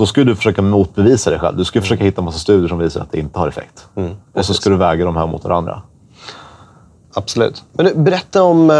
Då 0.00 0.06
ska 0.06 0.24
du 0.24 0.36
försöka 0.36 0.62
motbevisa 0.62 1.30
dig 1.30 1.38
själv. 1.38 1.56
Du 1.56 1.64
ska 1.64 1.80
försöka 1.80 2.04
hitta 2.04 2.20
en 2.20 2.24
massa 2.24 2.38
studier 2.38 2.68
som 2.68 2.78
visar 2.78 3.00
att 3.00 3.12
det 3.12 3.18
inte 3.18 3.38
har 3.38 3.48
effekt. 3.48 3.86
och 4.32 4.44
så 4.44 4.54
ska 4.54 4.70
du 4.70 4.76
väga 4.76 5.04
de 5.04 5.16
här 5.16 5.26
mot 5.26 5.44
varandra. 5.44 5.82
Absolut. 7.14 7.62
Men 7.72 7.86
du, 7.86 7.94
berätta 7.94 8.42
om... 8.42 8.70
Eh, 8.70 8.76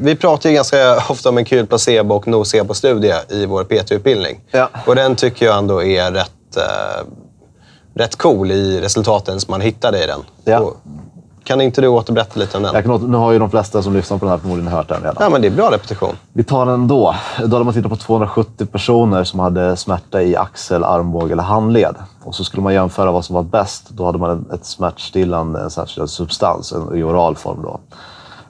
vi 0.00 0.16
pratar 0.16 0.50
ju 0.50 0.54
ganska 0.54 0.96
ofta 1.08 1.28
om 1.28 1.38
en 1.38 1.44
kul 1.44 1.66
placebo 1.66 2.14
och 2.14 2.28
nocebo-studie 2.28 3.14
i 3.28 3.46
vår 3.46 3.64
PT-utbildning. 3.64 4.40
Ja. 4.50 4.70
Och 4.86 4.94
den 4.94 5.16
tycker 5.16 5.46
jag 5.46 5.58
ändå 5.58 5.82
är 5.82 6.12
rätt, 6.12 6.56
eh, 6.56 7.06
rätt 7.94 8.16
cool 8.16 8.50
i 8.50 8.80
resultaten 8.80 9.40
som 9.40 9.50
man 9.50 9.60
hittade 9.60 10.04
i 10.04 10.06
den. 10.06 10.20
Ja. 10.44 10.60
Och, 10.60 10.76
kan 11.52 11.60
inte 11.60 11.80
du 11.80 11.88
återberätta 11.88 12.40
lite 12.40 12.56
om 12.56 12.62
den? 12.62 12.74
Jag 12.74 12.84
kan, 12.84 13.10
nu 13.10 13.16
har 13.16 13.32
ju 13.32 13.38
de 13.38 13.50
flesta 13.50 13.82
som 13.82 13.92
lyssnar 13.92 14.18
på 14.18 14.24
den 14.24 14.30
här 14.30 14.38
förmodligen 14.38 14.72
hört 14.72 14.88
den 14.88 15.00
redan. 15.02 15.16
Ja, 15.20 15.28
men 15.28 15.40
det 15.42 15.46
är 15.48 15.50
bra 15.50 15.70
repetition. 15.70 16.14
Vi 16.32 16.44
tar 16.44 16.66
den 16.66 16.88
då. 16.88 17.14
Då 17.38 17.56
hade 17.56 17.64
man 17.64 17.74
tittat 17.74 17.90
på 17.90 17.96
270 17.96 18.66
personer 18.66 19.24
som 19.24 19.40
hade 19.40 19.76
smärta 19.76 20.22
i 20.22 20.36
axel, 20.36 20.84
armbåge 20.84 21.32
eller 21.32 21.42
handled. 21.42 21.94
Och 22.24 22.34
så 22.34 22.44
skulle 22.44 22.62
man 22.62 22.74
jämföra 22.74 23.12
vad 23.12 23.24
som 23.24 23.34
var 23.34 23.42
bäst. 23.42 23.88
Då 23.88 24.04
hade 24.06 24.18
man 24.18 24.44
ett 24.54 24.64
smärtstillande, 24.64 25.60
en 25.60 25.70
smärtstillande 25.70 26.12
substans 26.12 26.74
i 26.94 27.02
oral 27.02 27.36
form. 27.36 27.62
Då. 27.62 27.80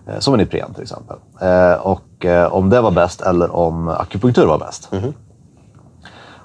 Eh, 0.07 0.19
Som 0.19 0.35
en 0.35 0.41
Ipren 0.41 0.75
till 0.75 0.83
exempel. 0.83 1.17
Eh, 1.41 1.73
Och 1.87 2.25
eh, 2.25 2.53
om 2.53 2.71
det 2.71 2.81
var 2.81 2.91
bäst 2.91 3.21
eller 3.23 3.57
om 3.57 3.89
akupunktur 3.89 4.47
var 4.47 4.59
bäst. 4.59 4.91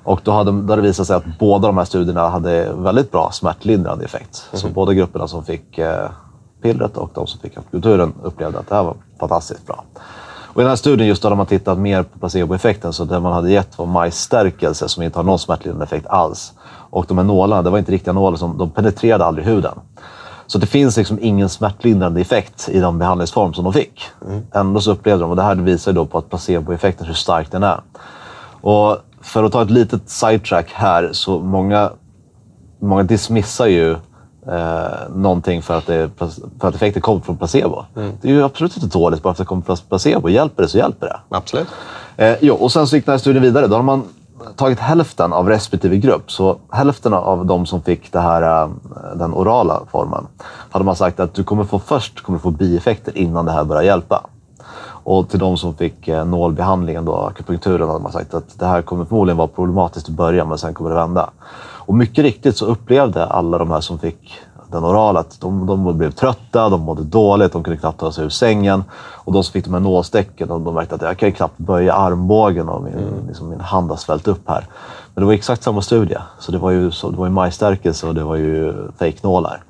Och 0.04 0.20
då 0.24 0.32
hade, 0.32 0.52
då 0.52 0.58
hade 0.58 0.76
det 0.76 0.88
visat 0.88 1.08
sig 1.08 1.16
att 1.16 1.40
båda 1.40 1.68
de 1.68 1.78
här 1.78 1.86
studierna 1.86 2.30
hade 2.30 2.74
väldigt 2.74 3.12
bra 3.12 3.30
smärtlindrande 3.32 4.06
effekt. 4.06 4.50
Så 4.54 4.68
båda 4.68 4.94
grupperna 4.94 5.28
som 5.28 5.44
fick 5.44 5.78
eh, 5.78 6.10
pillret 6.62 6.98
och 6.98 7.12
de 7.14 7.28
som 7.28 7.40
fick 7.40 7.58
akupunkturen 7.58 8.14
upplevde 8.24 8.60
att 8.60 8.70
det 8.70 8.76
här 8.76 8.84
var 8.84 8.96
fantastiskt 9.20 9.66
bra. 9.68 9.84
Och 10.58 10.62
I 10.62 10.64
den 10.64 10.70
här 10.70 10.76
studien 10.76 11.08
just 11.08 11.22
då 11.22 11.26
hade 11.26 11.36
man 11.36 11.46
tittat 11.46 11.78
mer 11.78 12.04
på 12.04 12.20
placeboeffekten. 12.20 12.94
Så 12.94 13.06
det 13.06 13.20
man 13.20 13.34
hade 13.34 13.52
gett 13.52 13.78
var 13.78 13.86
majsstärkelse 13.86 14.90
som 14.90 15.04
inte 15.04 15.20
har 15.20 15.24
någon 15.24 15.40
smärtlindrande 15.40 15.84
effekt 15.86 16.08
alls. 16.08 16.54
Och 16.90 17.06
de 17.08 17.18
här 17.18 17.26
nålarna, 17.26 17.62
det 17.62 17.70
var 17.70 17.78
inte 17.78 17.92
riktiga 17.92 18.14
nålar, 18.14 18.38
som, 18.38 18.58
de 18.58 18.70
penetrerade 18.70 19.26
aldrig 19.26 19.48
huden. 19.48 19.80
Så 20.48 20.58
det 20.58 20.68
finns 20.68 20.98
liksom 20.98 21.18
ingen 21.22 21.50
smärtlindrande 21.50 22.22
effekt 22.22 22.70
i 22.70 22.80
den 22.80 23.00
behandlingsform 23.00 23.54
som 23.54 23.64
de 23.64 23.74
fick. 23.74 24.02
Ändå 24.54 24.82
så 24.82 24.92
upplevde 24.92 25.24
de, 25.24 25.30
och 25.30 25.36
det 25.36 25.42
här 25.42 25.56
visar 25.56 25.92
ju 25.92 25.96
då 25.96 26.06
på 26.06 26.18
att 26.18 26.30
placeboeffekten, 26.30 27.08
hur 27.08 27.14
stark 27.14 27.52
den 27.52 27.64
är. 27.64 27.82
Och 28.62 28.98
för 29.22 29.44
att 29.44 29.52
ta 29.52 29.62
ett 29.62 29.70
litet 29.70 30.10
sidetrack 30.10 30.72
här, 30.74 31.10
så 31.12 31.40
många, 31.40 31.92
många 32.80 33.04
dismissar 33.04 33.68
ju 33.68 33.96
eh, 34.52 35.16
någonting 35.16 35.62
för 35.62 35.78
att, 35.78 35.88
det, 35.88 36.10
för 36.60 36.68
att 36.68 36.76
effekten 36.76 37.02
kommer 37.02 37.22
från 37.22 37.38
placebo. 37.38 37.86
Det 37.94 38.28
är 38.30 38.34
ju 38.34 38.44
absolut 38.44 38.78
inte 38.78 38.98
dåligt 38.98 39.24
bara 39.24 39.34
för 39.34 39.44
att 39.44 39.48
det 39.48 39.50
kommer 39.50 39.62
från 39.62 39.78
placebo. 39.78 40.30
Hjälper 40.30 40.64
det 40.64 40.70
så 40.70 40.78
hjälper 40.78 41.08
det. 41.08 41.38
Absolut. 41.38 41.68
Eh, 42.18 42.36
jo, 42.42 42.56
och 42.56 42.72
sen 42.72 42.88
så 42.88 42.96
gick 42.96 43.06
den 43.06 43.14
här 43.14 43.20
studien 43.20 43.44
vidare. 43.44 43.68
Då 43.68 43.76
har 43.76 43.84
man 43.84 44.04
tagit 44.56 44.80
hälften 44.80 45.34
av 45.34 45.50
respektive 45.50 45.98
grupp. 45.98 46.32
Så 46.32 46.58
hälften 46.72 47.14
av 47.14 47.46
de 47.46 47.66
som 47.66 47.82
fick 47.82 48.12
det 48.12 48.20
här, 48.20 48.64
eh, 48.64 48.70
den 49.16 49.34
orala 49.34 49.82
formen 49.92 50.28
hade 50.70 50.86
man 50.86 50.96
sagt 50.96 51.20
att 51.20 51.34
du 51.34 51.44
kommer 51.44 51.64
få 51.64 51.80
först 51.80 52.22
kommer 52.22 52.40
du 52.40 52.44
få 52.44 52.52
bieffekter 52.52 53.18
innan 53.18 53.46
det 53.46 53.52
här 53.52 53.64
börjar 53.64 53.84
hjälpa. 53.84 54.26
Och 55.08 55.30
till 55.30 55.40
de 55.40 55.58
som 55.58 55.76
fick 55.76 56.08
eh, 56.08 56.26
nålbehandlingen, 56.26 57.06
då, 57.06 57.16
akupunkturen, 57.16 57.88
hade 57.88 58.00
man 58.00 58.12
sagt 58.12 58.34
att 58.34 58.60
det 58.60 58.66
här 58.66 58.82
kommer 58.82 59.06
förmodligen 59.06 59.38
vara 59.38 59.48
problematiskt 59.48 60.10
i 60.10 60.12
början, 60.12 60.50
men 60.50 60.58
sen 60.58 60.74
kommer 60.74 60.90
det 60.90 60.96
vända. 60.96 61.30
Och 61.60 61.96
mycket 61.96 62.24
riktigt 62.24 62.58
så 62.58 62.66
upplevde 62.66 63.26
alla 63.26 63.58
de 63.58 63.72
här 63.72 63.82
som 63.82 64.00
fick 64.00 64.40
den 64.72 64.86
orala 64.86 65.20
att 65.20 65.42
de, 65.42 65.66
de 65.66 65.98
blev 65.98 66.12
trötta, 66.12 66.70
de 66.70 66.82
mådde 66.82 67.04
dåligt, 67.04 67.54
de 67.54 67.64
kunde 67.64 67.80
knappt 67.80 68.00
ta 68.00 68.12
sig 68.12 68.26
ur 68.26 68.30
sängen. 68.30 68.84
Och 69.00 69.34
de 69.34 69.44
som 69.44 69.54
fick 69.54 69.66
de 69.66 69.74
här 69.74 69.82
nålsticken, 69.82 70.48
de, 70.48 70.64
de 70.64 70.74
märkte 70.74 70.96
att 70.96 71.02
jag 71.02 71.18
kan 71.18 71.32
knappt 71.32 71.58
böja 71.58 71.94
armbågen 71.94 72.70
och 72.70 72.84
min, 72.84 73.28
liksom, 73.28 73.50
min 73.50 73.60
hand 73.60 73.90
har 73.90 73.98
svällt 73.98 74.28
upp 74.28 74.50
här. 74.50 74.66
Men 75.14 75.22
det 75.22 75.26
var 75.26 75.34
exakt 75.34 75.64
samma 75.64 75.82
studie. 75.82 76.18
Så 76.40 76.52
det 76.52 76.58
var 76.58 76.72
ju, 76.72 76.92
så, 76.92 77.10
det 77.10 77.18
var 77.18 77.26
ju 77.26 77.32
majsstärkelse 77.32 78.08
och 78.08 78.16
det 78.16 78.24
var 78.24 78.36
ju 78.36 78.74
fejknålar. 79.00 79.64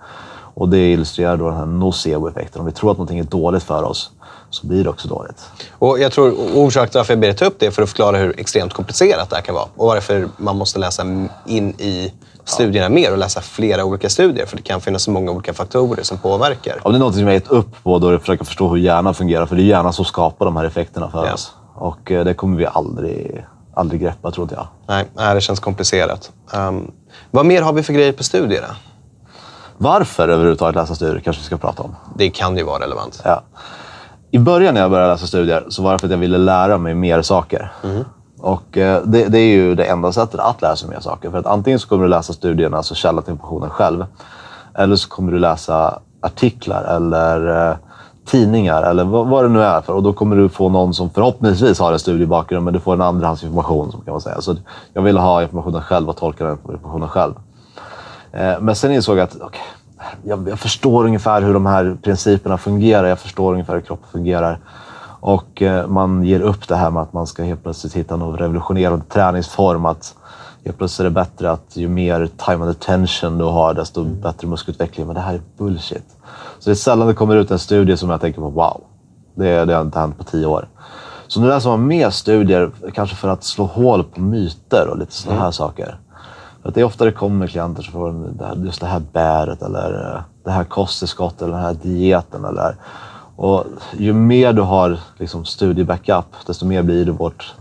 Och 0.53 0.69
det 0.69 0.91
illustrerar 0.91 1.37
då 1.37 1.49
den 1.49 1.57
här 1.57 1.65
nocebo-effekten. 1.65 2.59
Om 2.59 2.65
vi 2.65 2.71
tror 2.71 2.91
att 2.91 2.97
någonting 2.97 3.19
är 3.19 3.23
dåligt 3.23 3.63
för 3.63 3.83
oss 3.83 4.11
så 4.49 4.67
blir 4.67 4.83
det 4.83 4.89
också 4.89 5.07
dåligt. 5.07 5.45
Och 5.79 5.99
jag 5.99 6.11
tror 6.11 6.31
orsaken 6.55 6.89
till 6.91 6.97
varför 6.99 7.13
jag 7.13 7.19
ber 7.19 7.27
dig 7.27 7.37
ta 7.37 7.45
upp 7.45 7.55
det 7.59 7.65
är 7.65 7.71
för 7.71 7.81
att 7.83 7.89
förklara 7.89 8.17
hur 8.17 8.39
extremt 8.39 8.73
komplicerat 8.73 9.29
det 9.29 9.35
här 9.35 9.43
kan 9.43 9.55
vara. 9.55 9.65
Och 9.75 9.87
varför 9.87 10.27
man 10.37 10.57
måste 10.57 10.79
läsa 10.79 11.03
in 11.45 11.69
i 11.79 12.13
studierna 12.45 12.89
mer 12.89 13.11
och 13.11 13.17
läsa 13.17 13.41
flera 13.41 13.85
olika 13.85 14.09
studier. 14.09 14.45
För 14.45 14.57
det 14.57 14.63
kan 14.63 14.81
finnas 14.81 15.03
så 15.03 15.11
många 15.11 15.31
olika 15.31 15.53
faktorer 15.53 16.03
som 16.03 16.17
påverkar. 16.17 16.81
Ja, 16.83 16.89
det 16.89 16.97
är 16.97 16.99
något 16.99 17.13
som 17.13 17.21
jag 17.21 17.27
har 17.29 17.33
gett 17.33 17.47
upp 17.47 17.83
på 17.83 17.99
då 17.99 18.13
att 18.15 18.21
försöka 18.21 18.43
förstå 18.45 18.67
hur 18.67 18.77
hjärnan 18.77 19.13
fungerar. 19.13 19.45
För 19.45 19.55
det 19.55 19.61
är 19.61 19.65
hjärnan 19.65 19.93
som 19.93 20.05
skapar 20.05 20.45
de 20.45 20.55
här 20.55 20.65
effekterna 20.65 21.09
för 21.11 21.25
Ja. 21.25 21.33
oss. 21.33 21.51
Och 21.75 22.11
eh, 22.11 22.25
det 22.25 22.33
kommer 22.33 22.57
vi 22.57 22.65
aldrig, 22.65 23.45
aldrig 23.73 24.01
greppa, 24.01 24.31
trodde 24.31 24.55
jag. 24.55 24.67
Nej, 24.87 25.05
nej, 25.13 25.35
det 25.35 25.41
känns 25.41 25.59
komplicerat. 25.59 26.31
Um, 26.53 26.91
vad 27.31 27.45
mer 27.45 27.61
har 27.61 27.73
vi 27.73 27.83
för 27.83 27.93
grejer 27.93 28.11
på 28.11 28.23
studierna? 28.23 28.75
Varför 29.77 30.27
överhuvudtaget 30.29 30.75
läsa 30.75 30.95
studier 30.95 31.19
kanske 31.19 31.41
vi 31.41 31.45
ska 31.45 31.57
prata 31.57 31.83
om. 31.83 31.95
Det 32.15 32.29
kan 32.29 32.57
ju 32.57 32.63
vara 32.63 32.83
relevant. 32.83 33.21
Ja. 33.25 33.43
I 34.31 34.39
början 34.39 34.73
när 34.73 34.81
jag 34.81 34.91
började 34.91 35.11
läsa 35.11 35.27
studier 35.27 35.65
så 35.69 35.83
var 35.83 35.93
det 35.93 35.99
för 35.99 36.07
att 36.07 36.11
jag 36.11 36.17
ville 36.17 36.37
lära 36.37 36.77
mig 36.77 36.93
mer 36.93 37.21
saker. 37.21 37.71
Och 38.39 38.77
eh, 38.77 39.01
det, 39.05 39.25
det 39.27 39.39
är 39.39 39.55
ju 39.55 39.75
det 39.75 39.83
enda 39.85 40.11
sättet 40.11 40.39
att 40.39 40.61
lära 40.61 40.75
sig 40.75 40.89
mer 40.89 40.99
saker. 40.99 41.29
För 41.31 41.37
att 41.37 41.45
antingen 41.45 41.79
så 41.79 41.87
kommer 41.87 42.03
du 42.03 42.09
läsa 42.09 42.33
studierna, 42.33 42.77
alltså 42.77 42.95
källa 42.95 43.21
till 43.21 43.31
informationen 43.31 43.69
själv. 43.69 44.05
Eller 44.75 44.95
så 44.95 45.09
kommer 45.09 45.31
du 45.31 45.39
läsa 45.39 45.99
artiklar 46.21 46.83
eller 46.83 47.69
eh, 47.71 47.75
tidningar 48.25 48.83
eller 48.83 49.03
vad, 49.03 49.27
vad 49.27 49.45
det 49.45 49.49
nu 49.49 49.63
är. 49.63 49.81
för. 49.81 49.93
Och 49.93 50.03
då 50.03 50.13
kommer 50.13 50.35
du 50.35 50.49
få 50.49 50.69
någon 50.69 50.93
som 50.93 51.09
förhoppningsvis 51.09 51.79
har 51.79 51.93
en 51.93 51.99
studiebakgrund, 51.99 52.65
men 52.65 52.73
du 52.73 52.79
får 52.79 52.93
en 52.93 53.01
andrahandsinformation. 53.01 53.91
Som 53.91 54.01
kan 54.01 54.11
man 54.11 54.21
säga. 54.21 54.41
Så 54.41 54.55
jag 54.93 55.01
ville 55.01 55.19
ha 55.19 55.43
informationen 55.43 55.81
själv 55.81 56.09
och 56.09 56.17
tolka 56.17 56.43
den 56.43 56.57
informationen 56.71 57.09
själv. 57.09 57.33
Eh, 58.31 58.53
Men 58.59 58.75
sen 58.75 58.91
insåg 58.91 59.17
jag 59.17 59.23
att 59.23 59.35
okej, 59.41 59.61
jag, 60.23 60.49
jag 60.49 60.59
förstår 60.59 61.05
ungefär 61.05 61.41
hur 61.41 61.53
de 61.53 61.65
här 61.65 61.97
principerna 62.03 62.57
fungerar. 62.57 63.07
Jag 63.07 63.19
förstår 63.19 63.53
ungefär 63.53 63.73
hur 63.73 63.81
kroppen 63.81 64.07
fungerar. 64.11 64.59
Och 65.19 65.61
eh, 65.61 65.87
man 65.87 66.23
ger 66.23 66.41
upp 66.41 66.67
det 66.67 66.75
här 66.75 66.91
med 66.91 67.03
att 67.03 67.13
man 67.13 67.27
ska 67.27 67.43
helt 67.43 67.63
plötsligt 67.63 67.93
hitta 67.93 68.15
någon 68.15 68.37
revolutionerande 68.37 69.05
träningsform. 69.05 69.85
Att 69.85 70.15
helt 70.65 70.77
plötsligt 70.77 70.99
är 70.99 71.03
det 71.03 71.09
bättre 71.09 71.51
att 71.51 71.71
ju 71.73 71.87
mer 71.87 72.29
time 72.37 72.63
and 72.63 72.69
attention 72.69 73.37
du 73.37 73.43
har, 73.43 73.73
desto 73.73 74.03
bättre 74.03 74.47
muskelutveckling. 74.47 75.05
Men 75.05 75.15
det 75.15 75.21
här 75.21 75.33
är 75.33 75.41
bullshit. 75.57 76.05
Så 76.59 76.69
det 76.69 76.73
är 76.73 76.75
sällan 76.75 77.07
det 77.07 77.13
kommer 77.13 77.35
ut 77.35 77.51
en 77.51 77.59
studie 77.59 77.97
som 77.97 78.09
jag 78.09 78.21
tänker 78.21 78.41
på, 78.41 78.49
wow, 78.49 78.81
det, 79.35 79.65
det 79.65 79.73
har 79.73 79.81
inte 79.81 79.99
hänt 79.99 80.17
på 80.17 80.23
tio 80.23 80.45
år. 80.45 80.67
Så 81.27 81.41
nu 81.41 81.47
läser 81.47 81.69
man 81.69 81.87
mer 81.87 82.09
studier, 82.09 82.71
kanske 82.93 83.15
för 83.15 83.27
att 83.27 83.43
slå 83.43 83.65
hål 83.65 84.03
på 84.03 84.21
myter 84.21 84.87
och 84.87 84.97
lite 84.97 85.13
sådana 85.13 85.41
här 85.41 85.51
saker. 85.51 85.97
För 86.61 86.69
att 86.69 86.75
det 86.75 86.81
är 86.81 86.85
ofta 86.85 87.05
det 87.05 87.11
kommer 87.11 87.47
klienter 87.47 87.83
som 87.83 87.93
får 87.93 88.11
det 88.37 88.45
här- 88.45 88.55
just 88.65 88.81
det 88.81 88.87
här 88.87 89.01
bäret 89.13 89.61
eller 89.61 90.15
eh, 90.15 90.21
det 90.43 90.51
här 90.51 90.63
kosttillskottet 90.63 91.41
eller 91.41 91.53
den 91.53 91.61
här 91.61 91.73
dieten. 91.81 92.45
Eller, 92.45 92.75
och 93.35 93.63
ju 93.97 94.13
mer 94.13 94.53
du 94.53 94.61
har 94.61 94.99
liksom 95.17 95.45
studiebackup, 95.45 96.25
desto 96.47 96.65
mer 96.65 96.83
blir 96.83 97.05
du 97.05 97.11
vårt 97.11 97.53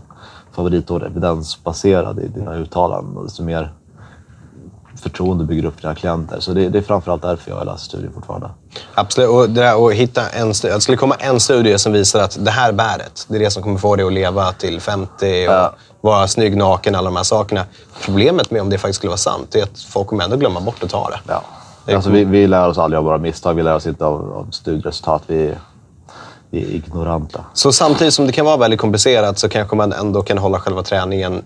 favoritord 0.51 1.03
evidensbaserad 1.03 2.19
i 2.19 2.27
dina 2.27 2.55
uttalanden 2.55 3.17
och 3.17 3.23
desto 3.23 3.43
mer 3.43 3.73
förtroende 4.95 5.43
bygger 5.43 5.65
upp 5.65 5.81
dina 5.81 5.95
klienter. 5.95 6.39
Så 6.39 6.53
det, 6.53 6.69
det 6.69 6.77
är 6.77 6.81
framförallt 6.81 7.21
därför 7.21 7.51
jag 7.51 7.65
läser 7.65 7.77
studier 7.77 8.11
fortfarande. 8.11 8.49
Absolut. 8.95 9.29
Och 9.29 9.49
det 9.49 9.61
där 9.61 9.87
att 9.87 9.93
hitta 9.93 10.29
en 10.29 10.53
studie. 10.53 10.73
Det 10.73 10.81
skulle 10.81 10.97
komma 10.97 11.15
en 11.19 11.39
studie 11.39 11.77
som 11.77 11.93
visar 11.93 12.23
att 12.23 12.37
det 12.45 12.51
här 12.51 12.71
bäret, 12.71 13.25
det 13.29 13.35
är 13.35 13.39
det 13.39 13.51
som 13.51 13.63
kommer 13.63 13.77
få 13.77 13.95
dig 13.95 14.05
att 14.05 14.13
leva 14.13 14.51
till 14.51 14.81
50 14.81 15.07
och 15.47 15.53
Ja. 15.53 15.73
Vara 16.07 16.27
snygg, 16.27 16.57
naken, 16.57 16.95
alla 16.95 17.09
de 17.09 17.15
här 17.15 17.23
sakerna. 17.23 17.65
Problemet 18.05 18.51
med 18.51 18.61
om 18.61 18.69
det 18.69 18.77
faktiskt 18.77 18.97
skulle 18.97 19.09
vara 19.09 19.17
sant 19.17 19.55
är 19.55 19.63
att 19.63 19.79
folk 19.79 20.07
kommer 20.07 20.23
ändå 20.23 20.37
glömma 20.37 20.61
bort 20.61 20.83
att 20.83 20.89
ta 20.89 21.09
det. 21.09 21.19
Ja. 21.27 21.43
Alltså, 21.95 22.09
vi, 22.09 22.23
vi 22.23 22.47
lär 22.47 22.67
oss 22.67 22.77
aldrig 22.77 22.97
av 22.97 23.03
våra 23.03 23.17
misstag. 23.17 23.53
Vi 23.53 23.63
lär 23.63 23.75
oss 23.75 23.87
inte 23.87 24.05
av, 24.05 24.33
av 24.33 24.47
studieresultat. 24.51 25.23
Vi, 25.27 25.53
vi 26.49 26.63
är 26.63 26.75
ignoranta. 26.75 27.45
Så 27.53 27.71
samtidigt 27.71 28.13
som 28.13 28.27
det 28.27 28.33
kan 28.33 28.45
vara 28.45 28.57
väldigt 28.57 28.79
komplicerat 28.79 29.39
så 29.39 29.49
kanske 29.49 29.75
man 29.75 29.93
ändå 29.93 30.21
kan 30.21 30.37
hålla 30.37 30.59
själva 30.59 30.83
träningen 30.83 31.41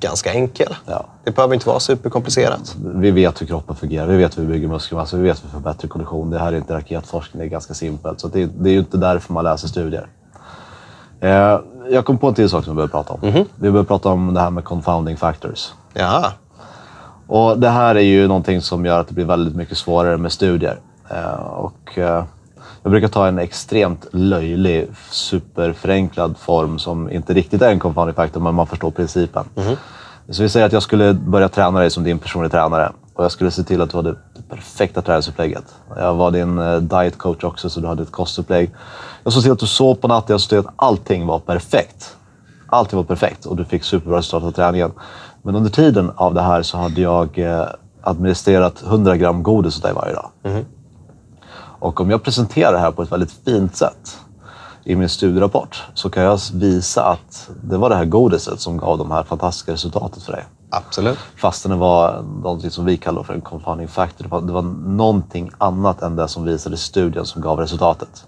ganska 0.00 0.32
enkel. 0.32 0.76
Ja. 0.86 1.06
Det 1.24 1.30
behöver 1.30 1.54
inte 1.54 1.68
vara 1.68 1.80
superkomplicerat. 1.80 2.76
Vi 2.94 3.10
vet 3.10 3.40
hur 3.40 3.46
kroppen 3.46 3.76
fungerar. 3.76 4.06
Vi 4.06 4.16
vet 4.16 4.38
hur 4.38 4.42
vi 4.42 4.48
bygger 4.48 4.68
muskelmassa. 4.68 5.16
Vi 5.16 5.22
vet 5.22 5.42
hur 5.42 5.48
vi 5.48 5.52
får 5.52 5.60
bättre 5.60 5.88
kondition. 5.88 6.30
Det 6.30 6.38
här 6.38 6.52
är 6.52 6.56
inte 6.56 6.74
raketforskning. 6.74 7.40
Det 7.40 7.46
är 7.46 7.50
ganska 7.50 7.74
simpelt. 7.74 8.20
Så 8.20 8.28
det, 8.28 8.46
det 8.46 8.70
är 8.70 8.72
ju 8.72 8.78
inte 8.78 8.96
därför 8.96 9.32
man 9.32 9.44
läser 9.44 9.68
studier. 9.68 10.06
Eh, 11.20 11.60
jag 11.90 12.04
kom 12.04 12.18
på 12.18 12.28
en 12.28 12.34
till 12.34 12.48
sak 12.48 12.64
som 12.64 12.72
vi 12.72 12.76
behöver 12.76 12.92
prata 12.92 13.12
om. 13.12 13.18
Vi 13.54 13.70
behöver 13.70 13.84
prata 13.84 14.08
om 14.08 14.34
det 14.34 14.40
här 14.40 14.50
med 14.50 14.64
confounding 14.64 15.16
factors. 15.16 15.72
Jaha. 15.94 16.32
Och 17.26 17.58
det 17.58 17.68
här 17.68 17.94
är 17.94 18.00
ju 18.00 18.28
någonting 18.28 18.62
som 18.62 18.86
gör 18.86 19.00
att 19.00 19.08
det 19.08 19.14
blir 19.14 19.24
väldigt 19.24 19.56
mycket 19.56 19.78
svårare 19.78 20.16
med 20.16 20.32
studier. 20.32 20.78
Eh, 21.10 21.42
och, 21.42 21.98
eh, 21.98 22.24
jag 22.82 22.90
brukar 22.92 23.08
ta 23.08 23.26
en 23.26 23.38
extremt 23.38 24.06
löjlig, 24.12 24.88
superförenklad 25.10 26.36
form 26.38 26.78
som 26.78 27.10
inte 27.10 27.34
riktigt 27.34 27.62
är 27.62 27.70
en 27.70 27.78
confounding 27.78 28.14
factor, 28.14 28.40
men 28.40 28.54
man 28.54 28.66
förstår 28.66 28.90
principen. 28.90 29.44
Så 30.28 30.42
vi 30.42 30.48
säger 30.48 30.66
att 30.66 30.72
jag 30.72 30.82
skulle 30.82 31.12
börja 31.14 31.48
träna 31.48 31.80
dig 31.80 31.90
som 31.90 32.04
din 32.04 32.18
personliga 32.18 32.50
tränare 32.50 32.92
och 33.20 33.24
jag 33.24 33.32
skulle 33.32 33.50
se 33.50 33.62
till 33.62 33.82
att 33.82 33.90
du 33.90 33.96
hade 33.96 34.10
det 34.10 34.42
perfekta 34.48 35.02
träningsupplägget. 35.02 35.64
Jag 35.96 36.14
var 36.14 36.30
din 36.30 36.58
eh, 36.58 36.76
diet 36.76 37.18
coach 37.18 37.44
också, 37.44 37.70
så 37.70 37.80
du 37.80 37.86
hade 37.86 38.02
ett 38.02 38.12
kostupplägg. 38.12 38.70
Jag 39.24 39.32
såg 39.32 39.42
till 39.42 39.52
att 39.52 39.58
du 39.58 39.66
sov 39.66 39.94
på 39.94 40.08
natten, 40.08 40.34
jag 40.34 40.40
såg 40.40 40.48
till 40.48 40.58
att 40.58 40.74
allting 40.76 41.26
var 41.26 41.38
perfekt. 41.38 42.16
Allting 42.66 42.96
var 42.96 43.04
perfekt 43.04 43.46
och 43.46 43.56
du 43.56 43.64
fick 43.64 43.84
superbra 43.84 44.18
resultat 44.18 44.42
av 44.48 44.52
träningen. 44.52 44.92
Men 45.42 45.56
under 45.56 45.70
tiden 45.70 46.10
av 46.16 46.34
det 46.34 46.42
här 46.42 46.62
så 46.62 46.78
hade 46.78 47.00
jag 47.00 47.38
eh, 47.38 47.66
administrerat 48.02 48.82
100 48.82 49.16
gram 49.16 49.42
godis 49.42 49.76
åt 49.76 49.82
dig 49.82 49.92
varje 49.92 50.14
dag. 50.14 50.30
Och 51.80 52.00
om 52.00 52.10
jag 52.10 52.22
presenterar 52.22 52.72
det 52.72 52.78
här 52.78 52.90
på 52.90 53.02
ett 53.02 53.12
väldigt 53.12 53.32
fint 53.44 53.76
sätt 53.76 54.18
i 54.84 54.96
min 54.96 55.08
studierapport 55.08 55.82
så 55.94 56.10
kan 56.10 56.22
jag 56.22 56.40
visa 56.54 57.04
att 57.04 57.50
det 57.62 57.76
var 57.76 57.88
det 57.88 57.96
här 57.96 58.04
godiset 58.04 58.60
som 58.60 58.76
gav 58.76 58.98
de 58.98 59.10
här 59.10 59.22
fantastiska 59.22 59.72
resultaten 59.72 60.20
för 60.20 60.32
dig. 60.32 60.44
Absolut. 60.70 61.18
Fastän 61.36 61.70
det 61.70 61.76
var 61.76 62.22
något 62.42 62.72
som 62.72 62.84
vi 62.84 62.96
kallar 62.96 63.22
för 63.22 63.34
en 63.34 63.40
confounding 63.40 63.88
factor. 63.88 64.24
Det 64.24 64.30
var, 64.30 64.40
det 64.40 64.52
var 64.52 64.62
någonting 64.86 65.50
annat 65.58 66.02
än 66.02 66.16
det 66.16 66.28
som 66.28 66.44
visade 66.44 66.76
studien 66.76 67.26
som 67.26 67.42
gav 67.42 67.58
resultatet. 67.58 68.24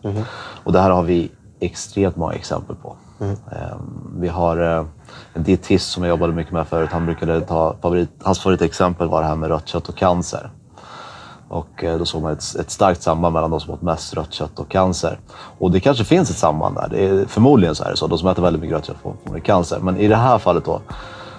Och 0.64 0.72
det 0.72 0.80
här 0.80 0.90
har 0.90 1.02
vi 1.02 1.30
extremt 1.60 2.16
många 2.16 2.32
exempel 2.34 2.76
på. 2.76 2.96
Ehm, 3.20 4.18
Vi 4.20 4.28
har 4.28 4.56
eh, 4.78 4.84
en 5.34 5.42
dietist 5.42 5.90
som 5.90 6.02
jag 6.02 6.10
jobbade 6.10 6.32
mycket 6.32 6.52
med 6.52 6.66
förut. 6.66 6.88
Han 6.92 7.06
brukade 7.06 7.40
ta 7.40 7.76
favorit, 7.82 8.10
hans 8.22 8.38
favoritexempel 8.38 9.08
var 9.08 9.20
det 9.22 9.26
här 9.28 9.36
med 9.36 9.48
rött 9.48 9.68
kött 9.68 9.88
och 9.88 9.96
cancer. 9.96 10.50
Och 11.48 11.84
eh, 11.84 11.98
då 11.98 12.04
såg 12.04 12.22
man 12.22 12.32
ett, 12.32 12.56
ett 12.60 12.70
starkt 12.70 13.02
samband 13.02 13.32
mellan 13.34 13.50
de 13.50 13.60
som 13.60 13.74
åt 13.74 13.82
mest 13.82 14.14
rött 14.14 14.32
kött 14.32 14.58
och 14.58 14.68
cancer. 14.68 15.18
Och 15.58 15.70
det 15.70 15.80
kanske 15.80 16.04
finns 16.04 16.30
ett 16.30 16.36
samband 16.36 16.74
där. 16.76 16.88
Det 16.90 17.06
är, 17.06 17.26
förmodligen 17.26 17.74
så 17.74 17.84
är 17.84 17.90
det 17.90 17.96
så. 17.96 18.06
De 18.06 18.18
som 18.18 18.28
äter 18.28 18.42
väldigt 18.42 18.62
mycket 18.62 18.76
rött 18.76 18.86
kött 18.86 18.96
får, 19.02 19.14
får 19.26 19.38
cancer. 19.38 19.78
Men 19.82 19.96
i 19.96 20.08
det 20.08 20.16
här 20.16 20.38
fallet 20.38 20.64
då, 20.64 20.80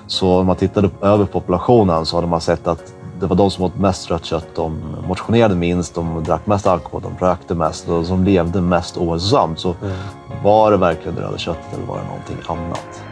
så 0.07 0.39
om 0.39 0.45
man 0.45 0.55
tittade 0.55 0.89
över 1.01 1.25
populationen 1.25 2.05
så 2.05 2.17
hade 2.17 2.27
man 2.27 2.41
sett 2.41 2.67
att 2.67 2.93
det 3.19 3.27
var 3.27 3.36
de 3.36 3.51
som 3.51 3.63
åt 3.63 3.75
mest 3.75 4.12
rött 4.12 4.25
kött, 4.25 4.48
de 4.55 4.81
motionerade 5.07 5.55
minst, 5.55 5.95
de 5.95 6.24
drack 6.24 6.45
mest 6.45 6.67
alkohol, 6.67 7.01
de 7.01 7.25
rökte 7.25 7.55
mest 7.55 7.88
och 7.88 7.95
de 7.95 8.05
som 8.05 8.24
levde 8.24 8.62
mest 8.62 8.98
ohälsosamt. 8.98 9.60
Så 9.60 9.75
var 10.43 10.72
det 10.72 10.77
verkligen 10.77 11.15
det 11.15 11.22
röda 11.22 11.38
köttet 11.38 11.74
eller 11.74 11.86
var 11.86 11.98
det 11.98 12.03
någonting 12.03 12.38
annat? 12.48 13.03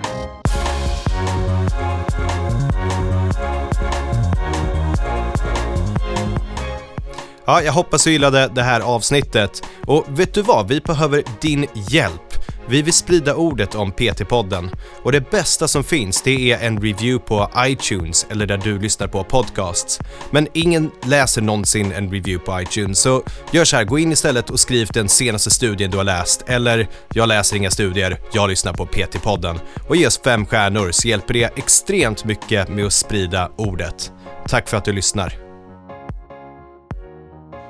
Ja, 7.45 7.61
jag 7.61 7.73
hoppas 7.73 8.03
du 8.03 8.11
gillade 8.11 8.47
det 8.47 8.61
här 8.61 8.81
avsnittet. 8.81 9.63
Och 9.87 10.05
vet 10.07 10.33
du 10.33 10.41
vad? 10.41 10.67
Vi 10.67 10.79
behöver 10.79 11.23
din 11.41 11.65
hjälp. 11.73 12.30
Vi 12.71 12.81
vill 12.81 12.93
sprida 12.93 13.35
ordet 13.35 13.75
om 13.75 13.91
PT-podden. 13.91 14.69
Och 15.03 15.11
det 15.11 15.31
bästa 15.31 15.67
som 15.67 15.83
finns, 15.83 16.21
det 16.21 16.51
är 16.51 16.67
en 16.67 16.81
review 16.81 17.19
på 17.19 17.49
iTunes 17.57 18.27
eller 18.29 18.45
där 18.45 18.57
du 18.57 18.79
lyssnar 18.79 19.07
på 19.07 19.23
podcasts. 19.23 19.99
Men 20.31 20.47
ingen 20.53 20.91
läser 21.05 21.41
någonsin 21.41 21.91
en 21.91 22.11
review 22.11 22.45
på 22.45 22.61
iTunes, 22.61 22.99
så 22.99 23.23
gör 23.51 23.65
så 23.65 23.75
här, 23.75 23.83
gå 23.83 23.99
in 23.99 24.11
istället 24.11 24.49
och 24.49 24.59
skriv 24.59 24.87
den 24.93 25.09
senaste 25.09 25.49
studien 25.49 25.91
du 25.91 25.97
har 25.97 26.03
läst. 26.03 26.43
Eller, 26.47 26.87
jag 27.13 27.27
läser 27.27 27.55
inga 27.57 27.71
studier, 27.71 28.19
jag 28.33 28.49
lyssnar 28.49 28.73
på 28.73 28.85
PT-podden. 28.85 29.59
Och 29.89 29.95
ge 29.95 30.07
oss 30.07 30.21
fem 30.23 30.45
stjärnor 30.45 30.91
så 30.91 31.07
hjälper 31.07 31.33
det 31.33 31.57
extremt 31.57 32.25
mycket 32.25 32.69
med 32.69 32.85
att 32.85 32.93
sprida 32.93 33.51
ordet. 33.57 34.11
Tack 34.47 34.69
för 34.69 34.77
att 34.77 34.85
du 34.85 34.93
lyssnar. 34.93 35.33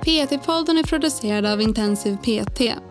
PT-podden 0.01 0.79
är 0.79 0.83
producerad 0.83 1.45
av 1.45 1.61
Intensiv 1.61 2.17
PT. 2.17 2.90